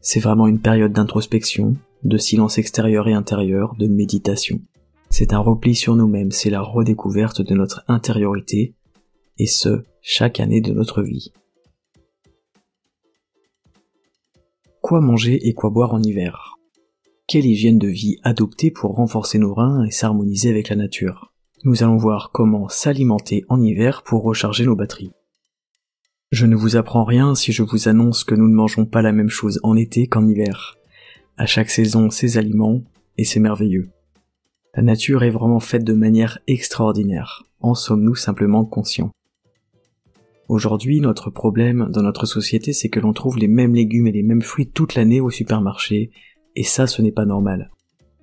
C'est 0.00 0.20
vraiment 0.20 0.46
une 0.46 0.60
période 0.60 0.92
d'introspection, 0.92 1.76
de 2.04 2.18
silence 2.18 2.58
extérieur 2.58 3.08
et 3.08 3.12
intérieur, 3.12 3.74
de 3.78 3.88
méditation. 3.88 4.60
C'est 5.10 5.32
un 5.32 5.38
repli 5.38 5.74
sur 5.74 5.96
nous-mêmes, 5.96 6.30
c'est 6.30 6.50
la 6.50 6.60
redécouverte 6.60 7.42
de 7.42 7.54
notre 7.54 7.82
intériorité, 7.88 8.74
et 9.38 9.46
ce, 9.46 9.84
chaque 10.02 10.40
année 10.40 10.60
de 10.60 10.72
notre 10.72 11.02
vie. 11.02 11.32
Quoi 14.80 15.00
manger 15.00 15.46
et 15.46 15.54
quoi 15.54 15.70
boire 15.70 15.92
en 15.92 16.02
hiver? 16.02 16.56
Quelle 17.26 17.44
hygiène 17.44 17.78
de 17.78 17.88
vie 17.88 18.16
adopter 18.22 18.70
pour 18.70 18.94
renforcer 18.94 19.38
nos 19.38 19.52
reins 19.52 19.84
et 19.84 19.90
s'harmoniser 19.90 20.48
avec 20.48 20.70
la 20.70 20.76
nature? 20.76 21.32
Nous 21.64 21.82
allons 21.82 21.98
voir 21.98 22.30
comment 22.32 22.68
s'alimenter 22.68 23.44
en 23.48 23.60
hiver 23.60 24.02
pour 24.02 24.22
recharger 24.22 24.64
nos 24.64 24.76
batteries. 24.76 25.12
Je 26.30 26.46
ne 26.46 26.56
vous 26.56 26.76
apprends 26.76 27.04
rien 27.04 27.34
si 27.34 27.52
je 27.52 27.62
vous 27.62 27.88
annonce 27.88 28.24
que 28.24 28.34
nous 28.34 28.48
ne 28.48 28.54
mangeons 28.54 28.86
pas 28.86 29.02
la 29.02 29.12
même 29.12 29.28
chose 29.28 29.60
en 29.62 29.76
été 29.76 30.06
qu'en 30.06 30.26
hiver. 30.26 30.76
À 31.36 31.46
chaque 31.46 31.70
saison 31.70 32.10
ses 32.10 32.38
aliments, 32.38 32.82
et 33.16 33.24
c'est 33.24 33.40
merveilleux. 33.40 33.90
La 34.74 34.82
nature 34.82 35.22
est 35.22 35.30
vraiment 35.30 35.60
faite 35.60 35.84
de 35.84 35.94
manière 35.94 36.38
extraordinaire. 36.46 37.44
En 37.60 37.74
sommes-nous 37.74 38.14
simplement 38.14 38.64
conscients 38.64 39.10
Aujourd'hui, 40.48 41.00
notre 41.00 41.28
problème 41.28 41.88
dans 41.90 42.02
notre 42.02 42.24
société, 42.24 42.72
c'est 42.72 42.88
que 42.88 43.00
l'on 43.00 43.12
trouve 43.12 43.36
les 43.36 43.48
mêmes 43.48 43.74
légumes 43.74 44.06
et 44.06 44.12
les 44.12 44.22
mêmes 44.22 44.40
fruits 44.40 44.70
toute 44.70 44.94
l'année 44.94 45.20
au 45.20 45.28
supermarché, 45.28 46.10
et 46.56 46.62
ça, 46.62 46.86
ce 46.86 47.02
n'est 47.02 47.12
pas 47.12 47.26
normal. 47.26 47.70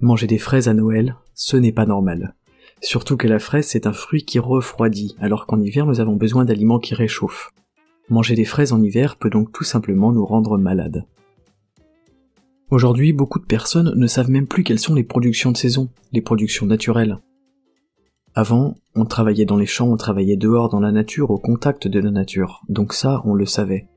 Manger 0.01 0.25
des 0.25 0.39
fraises 0.39 0.67
à 0.67 0.74
Noël, 0.74 1.17
ce 1.36 1.55
n'est 1.55 1.72
pas 1.72 1.86
normal. 1.86 2.36
Surtout 2.82 3.15
que 3.15 3.27
la 3.27 3.38
fraise, 3.38 3.67
c'est 3.67 3.86
un 3.86 3.94
fruit 3.94 4.25
qui 4.25 4.39
refroidit, 4.39 5.15
alors 5.20 5.46
qu'en 5.46 5.62
hiver, 5.62 5.86
nous 5.86 6.00
avons 6.00 6.15
besoin 6.15 6.46
d'aliments 6.46 6.79
qui 6.79 6.96
réchauffent. 6.96 7.51
Manger 8.10 8.34
des 8.34 8.46
fraises 8.46 8.74
en 8.74 8.82
hiver 8.82 9.17
peut 9.17 9.29
donc 9.29 9.51
tout 9.51 9.63
simplement 9.63 10.12
nous 10.12 10.25
rendre 10.25 10.58
malades. 10.58 11.05
Aujourd'hui, 12.72 13.13
beaucoup 13.13 13.39
de 13.39 13.46
personnes 13.46 13.94
ne 13.96 14.08
savent 14.08 14.32
même 14.32 14.48
plus 14.48 14.63
quelles 14.63 14.79
sont 14.79 14.96
les 14.96 15.03
productions 15.03 15.51
de 15.51 15.58
saison, 15.58 15.89
les 16.12 16.22
productions 16.22 16.65
naturelles. 16.65 17.20
Avant, 18.38 18.75
on 18.96 19.06
travaillait 19.06 19.46
dans 19.46 19.56
les 19.56 19.65
champs, 19.65 19.89
on 19.89 19.96
travaillait 19.96 20.36
dehors 20.36 20.68
dans 20.68 20.82
la 20.82 20.92
nature, 20.92 21.32
au 21.32 21.38
contact 21.38 21.88
de 21.88 22.00
la 22.01 22.12
nature, 22.12 22.63
donc 22.68 22.92
ça, 22.92 23.22
on 23.24 23.34
le 23.34 23.46
savait. 23.46 23.88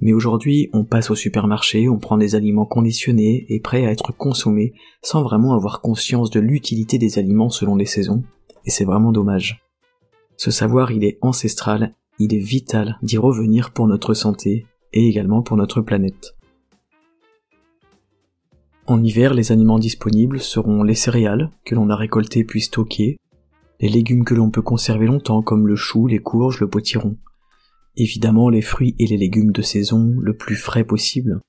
Mais 0.00 0.12
aujourd'hui, 0.12 0.70
on 0.72 0.84
passe 0.84 1.10
au 1.10 1.16
supermarché, 1.16 1.88
on 1.88 1.98
prend 1.98 2.16
des 2.16 2.36
aliments 2.36 2.66
conditionnés 2.66 3.46
et 3.48 3.58
prêts 3.58 3.84
à 3.84 3.90
être 3.90 4.12
consommés, 4.16 4.74
sans 5.02 5.24
vraiment 5.24 5.54
avoir 5.54 5.80
conscience 5.80 6.30
de 6.30 6.38
l'utilité 6.38 6.98
des 6.98 7.18
aliments 7.18 7.50
selon 7.50 7.74
les 7.74 7.84
saisons, 7.84 8.22
et 8.64 8.70
c'est 8.70 8.84
vraiment 8.84 9.10
dommage. 9.10 9.64
Ce 10.36 10.52
savoir, 10.52 10.92
il 10.92 11.02
est 11.02 11.18
ancestral, 11.20 11.92
il 12.20 12.32
est 12.32 12.38
vital 12.38 12.96
d'y 13.02 13.18
revenir 13.18 13.72
pour 13.72 13.88
notre 13.88 14.14
santé, 14.14 14.66
et 14.92 15.08
également 15.08 15.42
pour 15.42 15.56
notre 15.56 15.80
planète. 15.80 16.36
En 18.86 19.02
hiver, 19.02 19.34
les 19.34 19.50
aliments 19.50 19.80
disponibles 19.80 20.38
seront 20.38 20.84
les 20.84 20.94
céréales, 20.94 21.50
que 21.64 21.74
l'on 21.74 21.90
a 21.90 21.96
récoltées 21.96 22.44
puis 22.44 22.60
stockées, 22.60 23.16
les 23.80 23.88
légumes 23.88 24.24
que 24.24 24.34
l'on 24.34 24.50
peut 24.50 24.62
conserver 24.62 25.06
longtemps 25.06 25.42
comme 25.42 25.66
le 25.66 25.74
chou, 25.74 26.06
les 26.06 26.18
courges, 26.18 26.60
le 26.60 26.68
potiron. 26.68 27.16
Évidemment 27.96 28.50
les 28.50 28.60
fruits 28.60 28.94
et 28.98 29.06
les 29.06 29.16
légumes 29.16 29.52
de 29.52 29.62
saison 29.62 30.14
le 30.20 30.36
plus 30.36 30.54
frais 30.54 30.84
possible. 30.84 31.40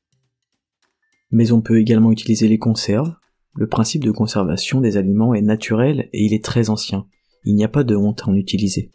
Mais 1.30 1.52
on 1.52 1.62
peut 1.62 1.80
également 1.80 2.12
utiliser 2.12 2.48
les 2.48 2.58
conserves. 2.58 3.14
Le 3.54 3.68
principe 3.68 4.04
de 4.04 4.12
conservation 4.12 4.80
des 4.80 4.96
aliments 4.96 5.34
est 5.34 5.42
naturel 5.42 6.10
et 6.14 6.24
il 6.24 6.34
est 6.34 6.44
très 6.44 6.70
ancien. 6.70 7.06
Il 7.44 7.56
n'y 7.56 7.66
a 7.66 7.70
pas 7.70 7.84
de 7.84 7.96
honte 7.96 8.22
à 8.26 8.30
en 8.30 8.36
utiliser. 8.36 8.92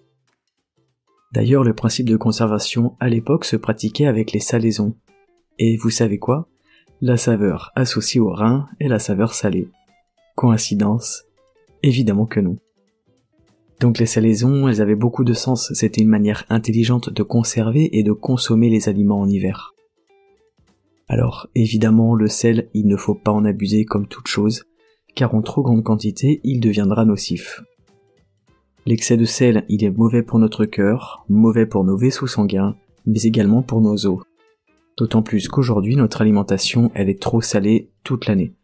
D'ailleurs, 1.33 1.65
le 1.65 1.75
principe 1.75 2.09
de 2.09 2.17
conservation 2.17 2.97
à 3.01 3.09
l'époque 3.11 3.45
se 3.45 3.57
pratiquait 3.57 4.07
avec 4.07 4.33
les 4.33 4.41
salaisons. 4.41 4.97
Et 5.59 5.77
vous 5.77 5.91
savez 5.91 6.19
quoi? 6.19 6.49
La 7.03 7.19
saveur 7.19 7.73
associée 7.75 8.21
au 8.21 8.31
rein 8.31 8.69
est 8.81 8.89
la 8.89 8.99
saveur 8.99 9.35
salée. 9.35 9.69
Coïncidence? 10.37 11.25
Évidemment 11.83 12.25
que 12.25 12.41
non. 12.41 12.57
Donc 13.81 13.99
les 13.99 14.07
salaisons, 14.07 14.69
elles 14.69 14.81
avaient 14.81 14.95
beaucoup 14.95 15.25
de 15.25 15.35
sens, 15.35 15.73
c'était 15.75 16.01
une 16.01 16.09
manière 16.09 16.45
intelligente 16.49 17.11
de 17.11 17.23
conserver 17.23 17.99
et 17.99 18.03
de 18.03 18.13
consommer 18.13 18.71
les 18.71 18.89
aliments 18.89 19.21
en 19.21 19.29
hiver. 19.29 19.75
Alors 21.09 21.49
évidemment, 21.55 22.15
le 22.15 22.29
sel, 22.29 22.69
il 22.75 22.87
ne 22.87 22.97
faut 22.97 23.15
pas 23.15 23.33
en 23.33 23.45
abuser 23.45 23.85
comme 23.85 24.09
toute 24.09 24.29
chose, 24.29 24.65
car 25.15 25.35
en 25.35 25.43
trop 25.43 25.63
grande 25.63 25.85
quantité, 25.85 26.41
il 26.43 26.61
deviendra 26.61 27.05
nocif. 27.05 27.63
L'excès 28.87 29.17
de 29.17 29.25
sel, 29.25 29.65
il 29.69 29.85
est 29.85 29.91
mauvais 29.91 30.23
pour 30.23 30.39
notre 30.39 30.65
cœur, 30.65 31.25
mauvais 31.29 31.67
pour 31.67 31.85
nos 31.85 31.97
vaisseaux 31.97 32.27
sanguins, 32.27 32.77
mais 33.05 33.23
également 33.23 33.63
pour 33.63 33.81
nos 33.81 34.07
os. 34.07 34.23
D'autant 34.97 35.23
plus 35.23 35.49
qu'aujourd'hui, 35.49 35.97
notre 35.97 36.23
alimentation, 36.23 36.91
elle 36.95 37.11
est 37.11 37.21
trop 37.21 37.41
salée 37.41 37.91
toute 38.05 38.27
l'année. 38.27 38.55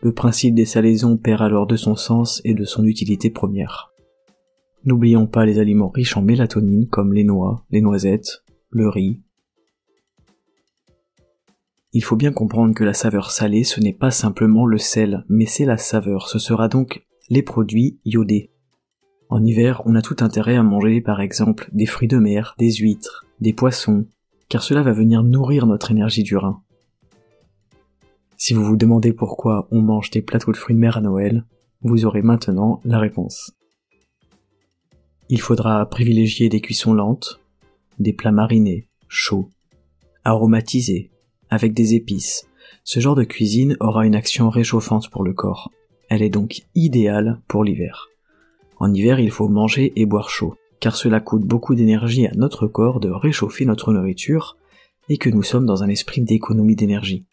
Le 0.00 0.12
principe 0.12 0.54
des 0.54 0.64
salaisons 0.64 1.16
perd 1.16 1.42
alors 1.42 1.66
de 1.66 1.76
son 1.76 1.96
sens 1.96 2.40
et 2.44 2.54
de 2.54 2.64
son 2.64 2.84
utilité 2.84 3.28
première. 3.28 3.92
N'oublions 4.84 5.26
pas 5.26 5.46
les 5.46 5.58
aliments 5.58 5.88
riches 5.88 6.16
en 6.16 6.22
mélatonine 6.22 6.86
comme 6.86 7.12
les 7.12 7.24
noix, 7.24 7.64
les 7.70 7.80
noisettes, 7.80 8.44
le 8.70 8.88
riz. 8.88 9.22
Il 11.92 12.04
faut 12.04 12.16
bien 12.16 12.32
comprendre 12.32 12.74
que 12.74 12.84
la 12.84 12.92
saveur 12.92 13.30
salée 13.30 13.64
ce 13.64 13.80
n'est 13.80 13.92
pas 13.92 14.10
simplement 14.10 14.66
le 14.66 14.78
sel, 14.78 15.24
mais 15.28 15.46
c'est 15.46 15.64
la 15.64 15.78
saveur, 15.78 16.28
ce 16.28 16.38
sera 16.38 16.68
donc 16.68 17.06
les 17.30 17.42
produits 17.42 17.98
iodés. 18.04 18.50
En 19.28 19.42
hiver, 19.42 19.82
on 19.86 19.94
a 19.94 20.02
tout 20.02 20.16
intérêt 20.20 20.56
à 20.56 20.62
manger 20.62 21.00
par 21.00 21.20
exemple 21.20 21.68
des 21.72 21.86
fruits 21.86 22.06
de 22.06 22.18
mer, 22.18 22.54
des 22.58 22.72
huîtres, 22.72 23.26
des 23.40 23.52
poissons, 23.52 24.06
car 24.48 24.62
cela 24.62 24.82
va 24.82 24.92
venir 24.92 25.22
nourrir 25.22 25.66
notre 25.66 25.90
énergie 25.90 26.22
du 26.22 26.36
rein. 26.36 26.62
Si 28.36 28.52
vous 28.52 28.64
vous 28.64 28.76
demandez 28.76 29.12
pourquoi 29.12 29.66
on 29.70 29.80
mange 29.80 30.10
des 30.10 30.22
plateaux 30.22 30.52
de 30.52 30.56
fruits 30.56 30.76
de 30.76 30.80
mer 30.80 30.98
à 30.98 31.00
Noël, 31.00 31.44
vous 31.80 32.04
aurez 32.04 32.22
maintenant 32.22 32.80
la 32.84 32.98
réponse. 32.98 33.55
Il 35.28 35.40
faudra 35.40 35.84
privilégier 35.86 36.48
des 36.48 36.60
cuissons 36.60 36.94
lentes, 36.94 37.40
des 37.98 38.12
plats 38.12 38.30
marinés, 38.30 38.88
chauds, 39.08 39.50
aromatisés, 40.22 41.10
avec 41.50 41.74
des 41.74 41.94
épices. 41.94 42.46
Ce 42.84 43.00
genre 43.00 43.16
de 43.16 43.24
cuisine 43.24 43.76
aura 43.80 44.06
une 44.06 44.14
action 44.14 44.50
réchauffante 44.50 45.10
pour 45.10 45.24
le 45.24 45.32
corps. 45.32 45.72
Elle 46.08 46.22
est 46.22 46.30
donc 46.30 46.62
idéale 46.76 47.40
pour 47.48 47.64
l'hiver. 47.64 48.06
En 48.78 48.94
hiver, 48.94 49.18
il 49.18 49.32
faut 49.32 49.48
manger 49.48 49.92
et 49.96 50.06
boire 50.06 50.30
chaud, 50.30 50.54
car 50.78 50.94
cela 50.94 51.18
coûte 51.18 51.42
beaucoup 51.42 51.74
d'énergie 51.74 52.28
à 52.28 52.32
notre 52.36 52.68
corps 52.68 53.00
de 53.00 53.10
réchauffer 53.10 53.64
notre 53.64 53.92
nourriture, 53.92 54.56
et 55.08 55.18
que 55.18 55.30
nous 55.30 55.42
sommes 55.42 55.66
dans 55.66 55.82
un 55.82 55.88
esprit 55.88 56.20
d'économie 56.20 56.76
d'énergie. 56.76 57.24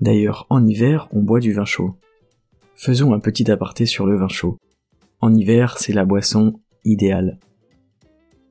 D'ailleurs, 0.00 0.46
en 0.50 0.66
hiver, 0.66 1.08
on 1.12 1.22
boit 1.22 1.40
du 1.40 1.54
vin 1.54 1.64
chaud. 1.64 1.94
Faisons 2.74 3.14
un 3.14 3.20
petit 3.20 3.50
aparté 3.50 3.86
sur 3.86 4.04
le 4.04 4.16
vin 4.16 4.28
chaud. 4.28 4.58
En 5.22 5.34
hiver, 5.34 5.78
c'est 5.78 5.94
la 5.94 6.04
boisson 6.04 6.60
idéal. 6.86 7.38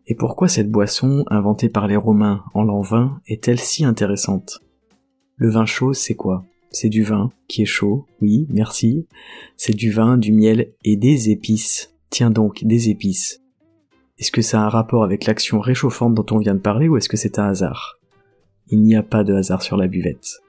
Et 0.08 0.14
pourquoi 0.14 0.48
cette 0.48 0.70
boisson, 0.70 1.24
inventée 1.28 1.70
par 1.70 1.88
les 1.88 1.96
Romains 1.96 2.44
en 2.54 2.64
l'an 2.64 2.82
20, 2.82 3.22
est-elle 3.28 3.60
si 3.60 3.84
intéressante? 3.84 4.60
Le 5.36 5.50
vin 5.50 5.66
chaud, 5.66 5.94
c'est 5.94 6.16
quoi? 6.16 6.46
C'est 6.70 6.90
du 6.90 7.04
vin 7.04 7.32
qui 7.48 7.64
est 7.64 7.66
chaud, 7.66 8.06
oui, 8.22 8.46
merci. 8.50 9.08
C'est 9.58 9.76
du 9.76 9.92
vin, 9.92 10.18
du 10.18 10.32
miel 10.32 10.74
et 10.84 10.98
des 10.98 11.30
épices. 11.30 11.96
Tiens 12.10 12.30
donc, 12.30 12.64
des 12.64 12.90
épices. 12.90 13.42
Est-ce 14.18 14.32
que 14.32 14.42
ça 14.42 14.62
a 14.62 14.66
un 14.66 14.70
rapport 14.70 15.04
avec 15.04 15.26
l'action 15.26 15.60
réchauffante 15.60 16.14
dont 16.14 16.26
on 16.32 16.38
vient 16.38 16.56
de 16.56 16.60
parler 16.60 16.88
ou 16.88 16.98
est-ce 16.98 17.10
que 17.10 17.18
c'est 17.18 17.40
un 17.40 17.48
hasard? 17.50 18.00
Il 18.68 18.82
n'y 18.82 18.96
a 18.96 19.04
pas 19.04 19.24
de 19.24 19.34
hasard 19.34 19.62
sur 19.62 19.78
la 19.78 19.88
buvette. 19.88 20.42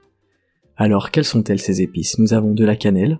Alors, 0.75 1.11
quelles 1.11 1.25
sont-elles 1.25 1.59
ces 1.59 1.81
épices? 1.81 2.19
Nous 2.19 2.33
avons 2.33 2.53
de 2.53 2.63
la 2.63 2.75
cannelle, 2.75 3.19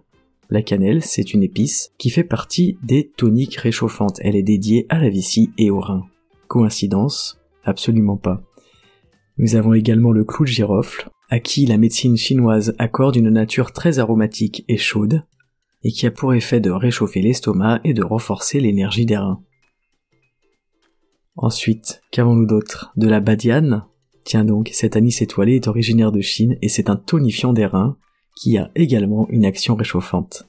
la 0.50 0.62
cannelle, 0.62 1.04
c'est 1.04 1.34
une 1.34 1.44
épice 1.44 1.92
qui 1.98 2.10
fait 2.10 2.24
partie 2.24 2.78
des 2.82 3.10
toniques 3.10 3.58
réchauffantes. 3.58 4.20
Elle 4.22 4.36
est 4.36 4.44
dédiée 4.44 4.86
à 4.90 5.00
la 5.00 5.10
vessie 5.10 5.52
et 5.58 5.70
au 5.70 5.80
rein. 5.80 6.06
Coïncidence 6.48 7.40
Absolument 7.64 8.16
pas. 8.16 8.42
Nous 9.38 9.56
avons 9.56 9.74
également 9.74 10.14
le 10.14 10.24
clou 10.24 10.46
de 10.46 10.50
girofle, 10.50 11.10
à 11.30 11.40
qui 11.40 11.66
la 11.66 11.78
médecine 11.78 12.16
chinoise 12.16 12.74
accorde 12.80 13.18
une 13.18 13.30
nature 13.30 13.74
très 13.74 14.00
aromatique 14.00 14.64
et 14.70 14.78
chaude, 14.78 15.24
et 15.84 15.92
qui 15.92 16.08
a 16.08 16.12
pour 16.12 16.34
effet 16.34 16.62
de 16.62 16.72
réchauffer 16.72 17.22
l'estomac 17.22 17.82
et 17.84 17.94
de 17.94 18.04
renforcer 18.04 18.62
l'énergie 18.62 19.06
des 19.06 19.18
reins. 19.18 19.44
Ensuite, 21.36 22.02
qu'avons-nous 22.12 22.48
d'autre? 22.48 22.94
De 22.96 23.08
la 23.08 23.20
badiane? 23.20 23.86
Tiens 24.24 24.46
donc, 24.46 24.70
cet 24.74 24.96
anis 24.96 25.22
étoilé 25.22 25.56
est 25.56 25.68
originaire 25.68 26.12
de 26.12 26.22
Chine 26.22 26.58
et 26.62 26.70
c'est 26.70 26.90
un 26.90 26.96
tonifiant 26.96 27.54
des 27.54 27.66
reins 27.66 27.98
qui 28.38 28.58
a 28.58 28.70
également 28.76 29.28
une 29.30 29.46
action 29.46 29.76
réchauffante. 29.76 30.48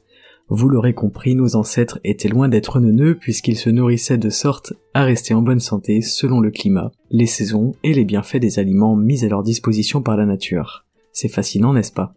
Vous 0.51 0.69
l'aurez 0.69 0.93
compris, 0.93 1.35
nos 1.35 1.57
ancêtres 1.57 2.01
étaient 2.05 2.29
loin 2.29 2.49
d'être 2.49 2.81
neuneux 2.81 3.17
puisqu'ils 3.17 3.57
se 3.57 3.71
nourrissaient 3.71 4.19
de 4.19 4.31
sorte 4.31 4.75
à 4.93 5.05
rester 5.05 5.33
en 5.33 5.43
bonne 5.43 5.61
santé 5.61 6.03
selon 6.03 6.41
le 6.41 6.51
climat, 6.51 6.91
les 7.11 7.27
saisons 7.27 7.75
et 7.83 7.95
les 7.95 8.05
bienfaits 8.05 8.37
des 8.37 8.59
aliments 8.59 8.95
mis 8.95 9.25
à 9.25 9.29
leur 9.29 9.43
disposition 9.43 10.03
par 10.03 10.17
la 10.17 10.27
nature. 10.27 10.85
C'est 11.13 11.29
fascinant, 11.29 11.73
n'est-ce 11.73 11.93
pas? 11.93 12.15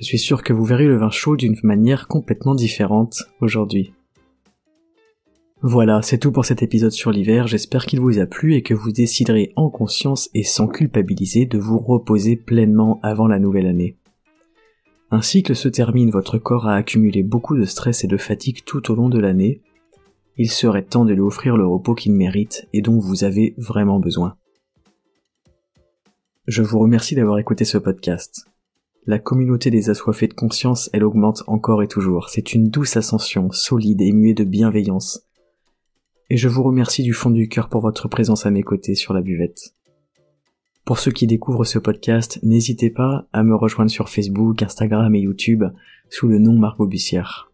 Je 0.00 0.06
suis 0.06 0.18
sûr 0.18 0.42
que 0.42 0.54
vous 0.54 0.64
verrez 0.64 0.86
le 0.86 0.96
vin 0.96 1.10
chaud 1.10 1.36
d'une 1.36 1.56
manière 1.62 2.08
complètement 2.08 2.54
différente 2.54 3.24
aujourd'hui. 3.42 3.92
Voilà, 5.62 6.00
c'est 6.00 6.16
tout 6.16 6.32
pour 6.32 6.46
cet 6.46 6.62
épisode 6.62 6.92
sur 6.92 7.10
l'hiver, 7.10 7.46
j'espère 7.46 7.84
qu'il 7.84 8.00
vous 8.00 8.18
a 8.18 8.24
plu 8.24 8.54
et 8.54 8.62
que 8.62 8.72
vous 8.72 8.92
déciderez 8.92 9.52
en 9.56 9.68
conscience 9.68 10.30
et 10.32 10.44
sans 10.44 10.66
culpabiliser 10.66 11.44
de 11.44 11.58
vous 11.58 11.78
reposer 11.78 12.36
pleinement 12.36 12.98
avant 13.02 13.26
la 13.28 13.38
nouvelle 13.38 13.66
année. 13.66 13.99
Un 15.12 15.22
cycle 15.22 15.56
se 15.56 15.68
termine, 15.68 16.10
votre 16.10 16.38
corps 16.38 16.68
a 16.68 16.76
accumulé 16.76 17.24
beaucoup 17.24 17.56
de 17.56 17.64
stress 17.64 18.04
et 18.04 18.06
de 18.06 18.16
fatigue 18.16 18.62
tout 18.64 18.92
au 18.92 18.94
long 18.94 19.08
de 19.08 19.18
l'année. 19.18 19.60
Il 20.36 20.48
serait 20.48 20.84
temps 20.84 21.04
de 21.04 21.12
lui 21.12 21.20
offrir 21.20 21.56
le 21.56 21.66
repos 21.66 21.96
qu'il 21.96 22.12
mérite 22.12 22.68
et 22.72 22.80
dont 22.80 22.98
vous 22.98 23.24
avez 23.24 23.54
vraiment 23.58 23.98
besoin. 23.98 24.36
Je 26.46 26.62
vous 26.62 26.78
remercie 26.78 27.16
d'avoir 27.16 27.38
écouté 27.40 27.64
ce 27.64 27.76
podcast. 27.76 28.46
La 29.06 29.18
communauté 29.18 29.70
des 29.70 29.90
assoiffés 29.90 30.28
de 30.28 30.34
conscience, 30.34 30.88
elle 30.92 31.04
augmente 31.04 31.42
encore 31.48 31.82
et 31.82 31.88
toujours. 31.88 32.28
C'est 32.28 32.52
une 32.52 32.70
douce 32.70 32.96
ascension, 32.96 33.50
solide 33.50 34.02
et 34.02 34.12
muée 34.12 34.34
de 34.34 34.44
bienveillance. 34.44 35.26
Et 36.28 36.36
je 36.36 36.48
vous 36.48 36.62
remercie 36.62 37.02
du 37.02 37.14
fond 37.14 37.30
du 37.30 37.48
cœur 37.48 37.68
pour 37.68 37.80
votre 37.80 38.06
présence 38.06 38.46
à 38.46 38.52
mes 38.52 38.62
côtés 38.62 38.94
sur 38.94 39.12
la 39.12 39.22
buvette. 39.22 39.74
Pour 40.84 40.98
ceux 40.98 41.12
qui 41.12 41.26
découvrent 41.26 41.64
ce 41.64 41.78
podcast, 41.78 42.38
n'hésitez 42.42 42.90
pas 42.90 43.28
à 43.32 43.42
me 43.42 43.54
rejoindre 43.54 43.90
sur 43.90 44.08
Facebook, 44.08 44.62
Instagram 44.62 45.14
et 45.14 45.20
YouTube 45.20 45.64
sous 46.08 46.28
le 46.28 46.38
nom 46.38 46.54
Margot 46.54 46.86
Bussière. 46.86 47.50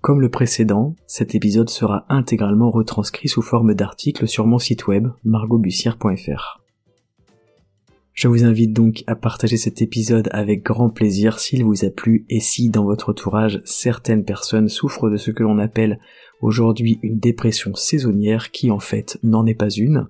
Comme 0.00 0.20
le 0.20 0.30
précédent, 0.30 0.96
cet 1.06 1.34
épisode 1.34 1.70
sera 1.70 2.06
intégralement 2.08 2.70
retranscrit 2.70 3.28
sous 3.28 3.42
forme 3.42 3.74
d'article 3.74 4.26
sur 4.26 4.46
mon 4.46 4.58
site 4.58 4.88
web 4.88 5.08
margotbussière.fr. 5.24 6.61
Je 8.14 8.28
vous 8.28 8.44
invite 8.44 8.72
donc 8.72 9.04
à 9.06 9.16
partager 9.16 9.56
cet 9.56 9.80
épisode 9.80 10.28
avec 10.32 10.62
grand 10.62 10.90
plaisir 10.90 11.38
s'il 11.38 11.64
vous 11.64 11.84
a 11.84 11.90
plu 11.90 12.26
et 12.28 12.40
si 12.40 12.68
dans 12.68 12.84
votre 12.84 13.10
entourage 13.10 13.62
certaines 13.64 14.24
personnes 14.24 14.68
souffrent 14.68 15.08
de 15.08 15.16
ce 15.16 15.30
que 15.30 15.42
l'on 15.42 15.58
appelle 15.58 15.98
aujourd'hui 16.42 16.98
une 17.02 17.18
dépression 17.18 17.74
saisonnière 17.74 18.50
qui 18.50 18.70
en 18.70 18.80
fait 18.80 19.18
n'en 19.22 19.46
est 19.46 19.54
pas 19.54 19.70
une, 19.70 20.08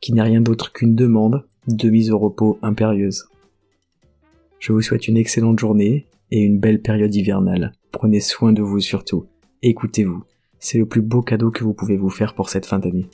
qui 0.00 0.12
n'est 0.12 0.22
rien 0.22 0.40
d'autre 0.40 0.72
qu'une 0.72 0.94
demande 0.94 1.44
de 1.66 1.90
mise 1.90 2.12
au 2.12 2.18
repos 2.18 2.58
impérieuse. 2.62 3.26
Je 4.60 4.72
vous 4.72 4.82
souhaite 4.82 5.08
une 5.08 5.16
excellente 5.16 5.58
journée 5.58 6.06
et 6.30 6.40
une 6.40 6.60
belle 6.60 6.80
période 6.80 7.14
hivernale. 7.14 7.72
Prenez 7.90 8.20
soin 8.20 8.52
de 8.52 8.62
vous 8.62 8.80
surtout. 8.80 9.26
Écoutez-vous. 9.62 10.22
C'est 10.60 10.78
le 10.78 10.86
plus 10.86 11.02
beau 11.02 11.22
cadeau 11.22 11.50
que 11.50 11.64
vous 11.64 11.74
pouvez 11.74 11.96
vous 11.96 12.10
faire 12.10 12.34
pour 12.34 12.48
cette 12.48 12.66
fin 12.66 12.78
d'année. 12.78 13.08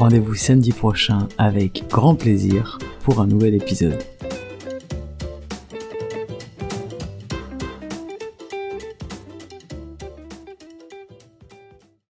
Rendez-vous 0.00 0.34
samedi 0.34 0.72
prochain 0.72 1.28
avec 1.36 1.84
grand 1.90 2.14
plaisir 2.14 2.78
pour 3.04 3.20
un 3.20 3.26
nouvel 3.26 3.54
épisode. 3.54 4.02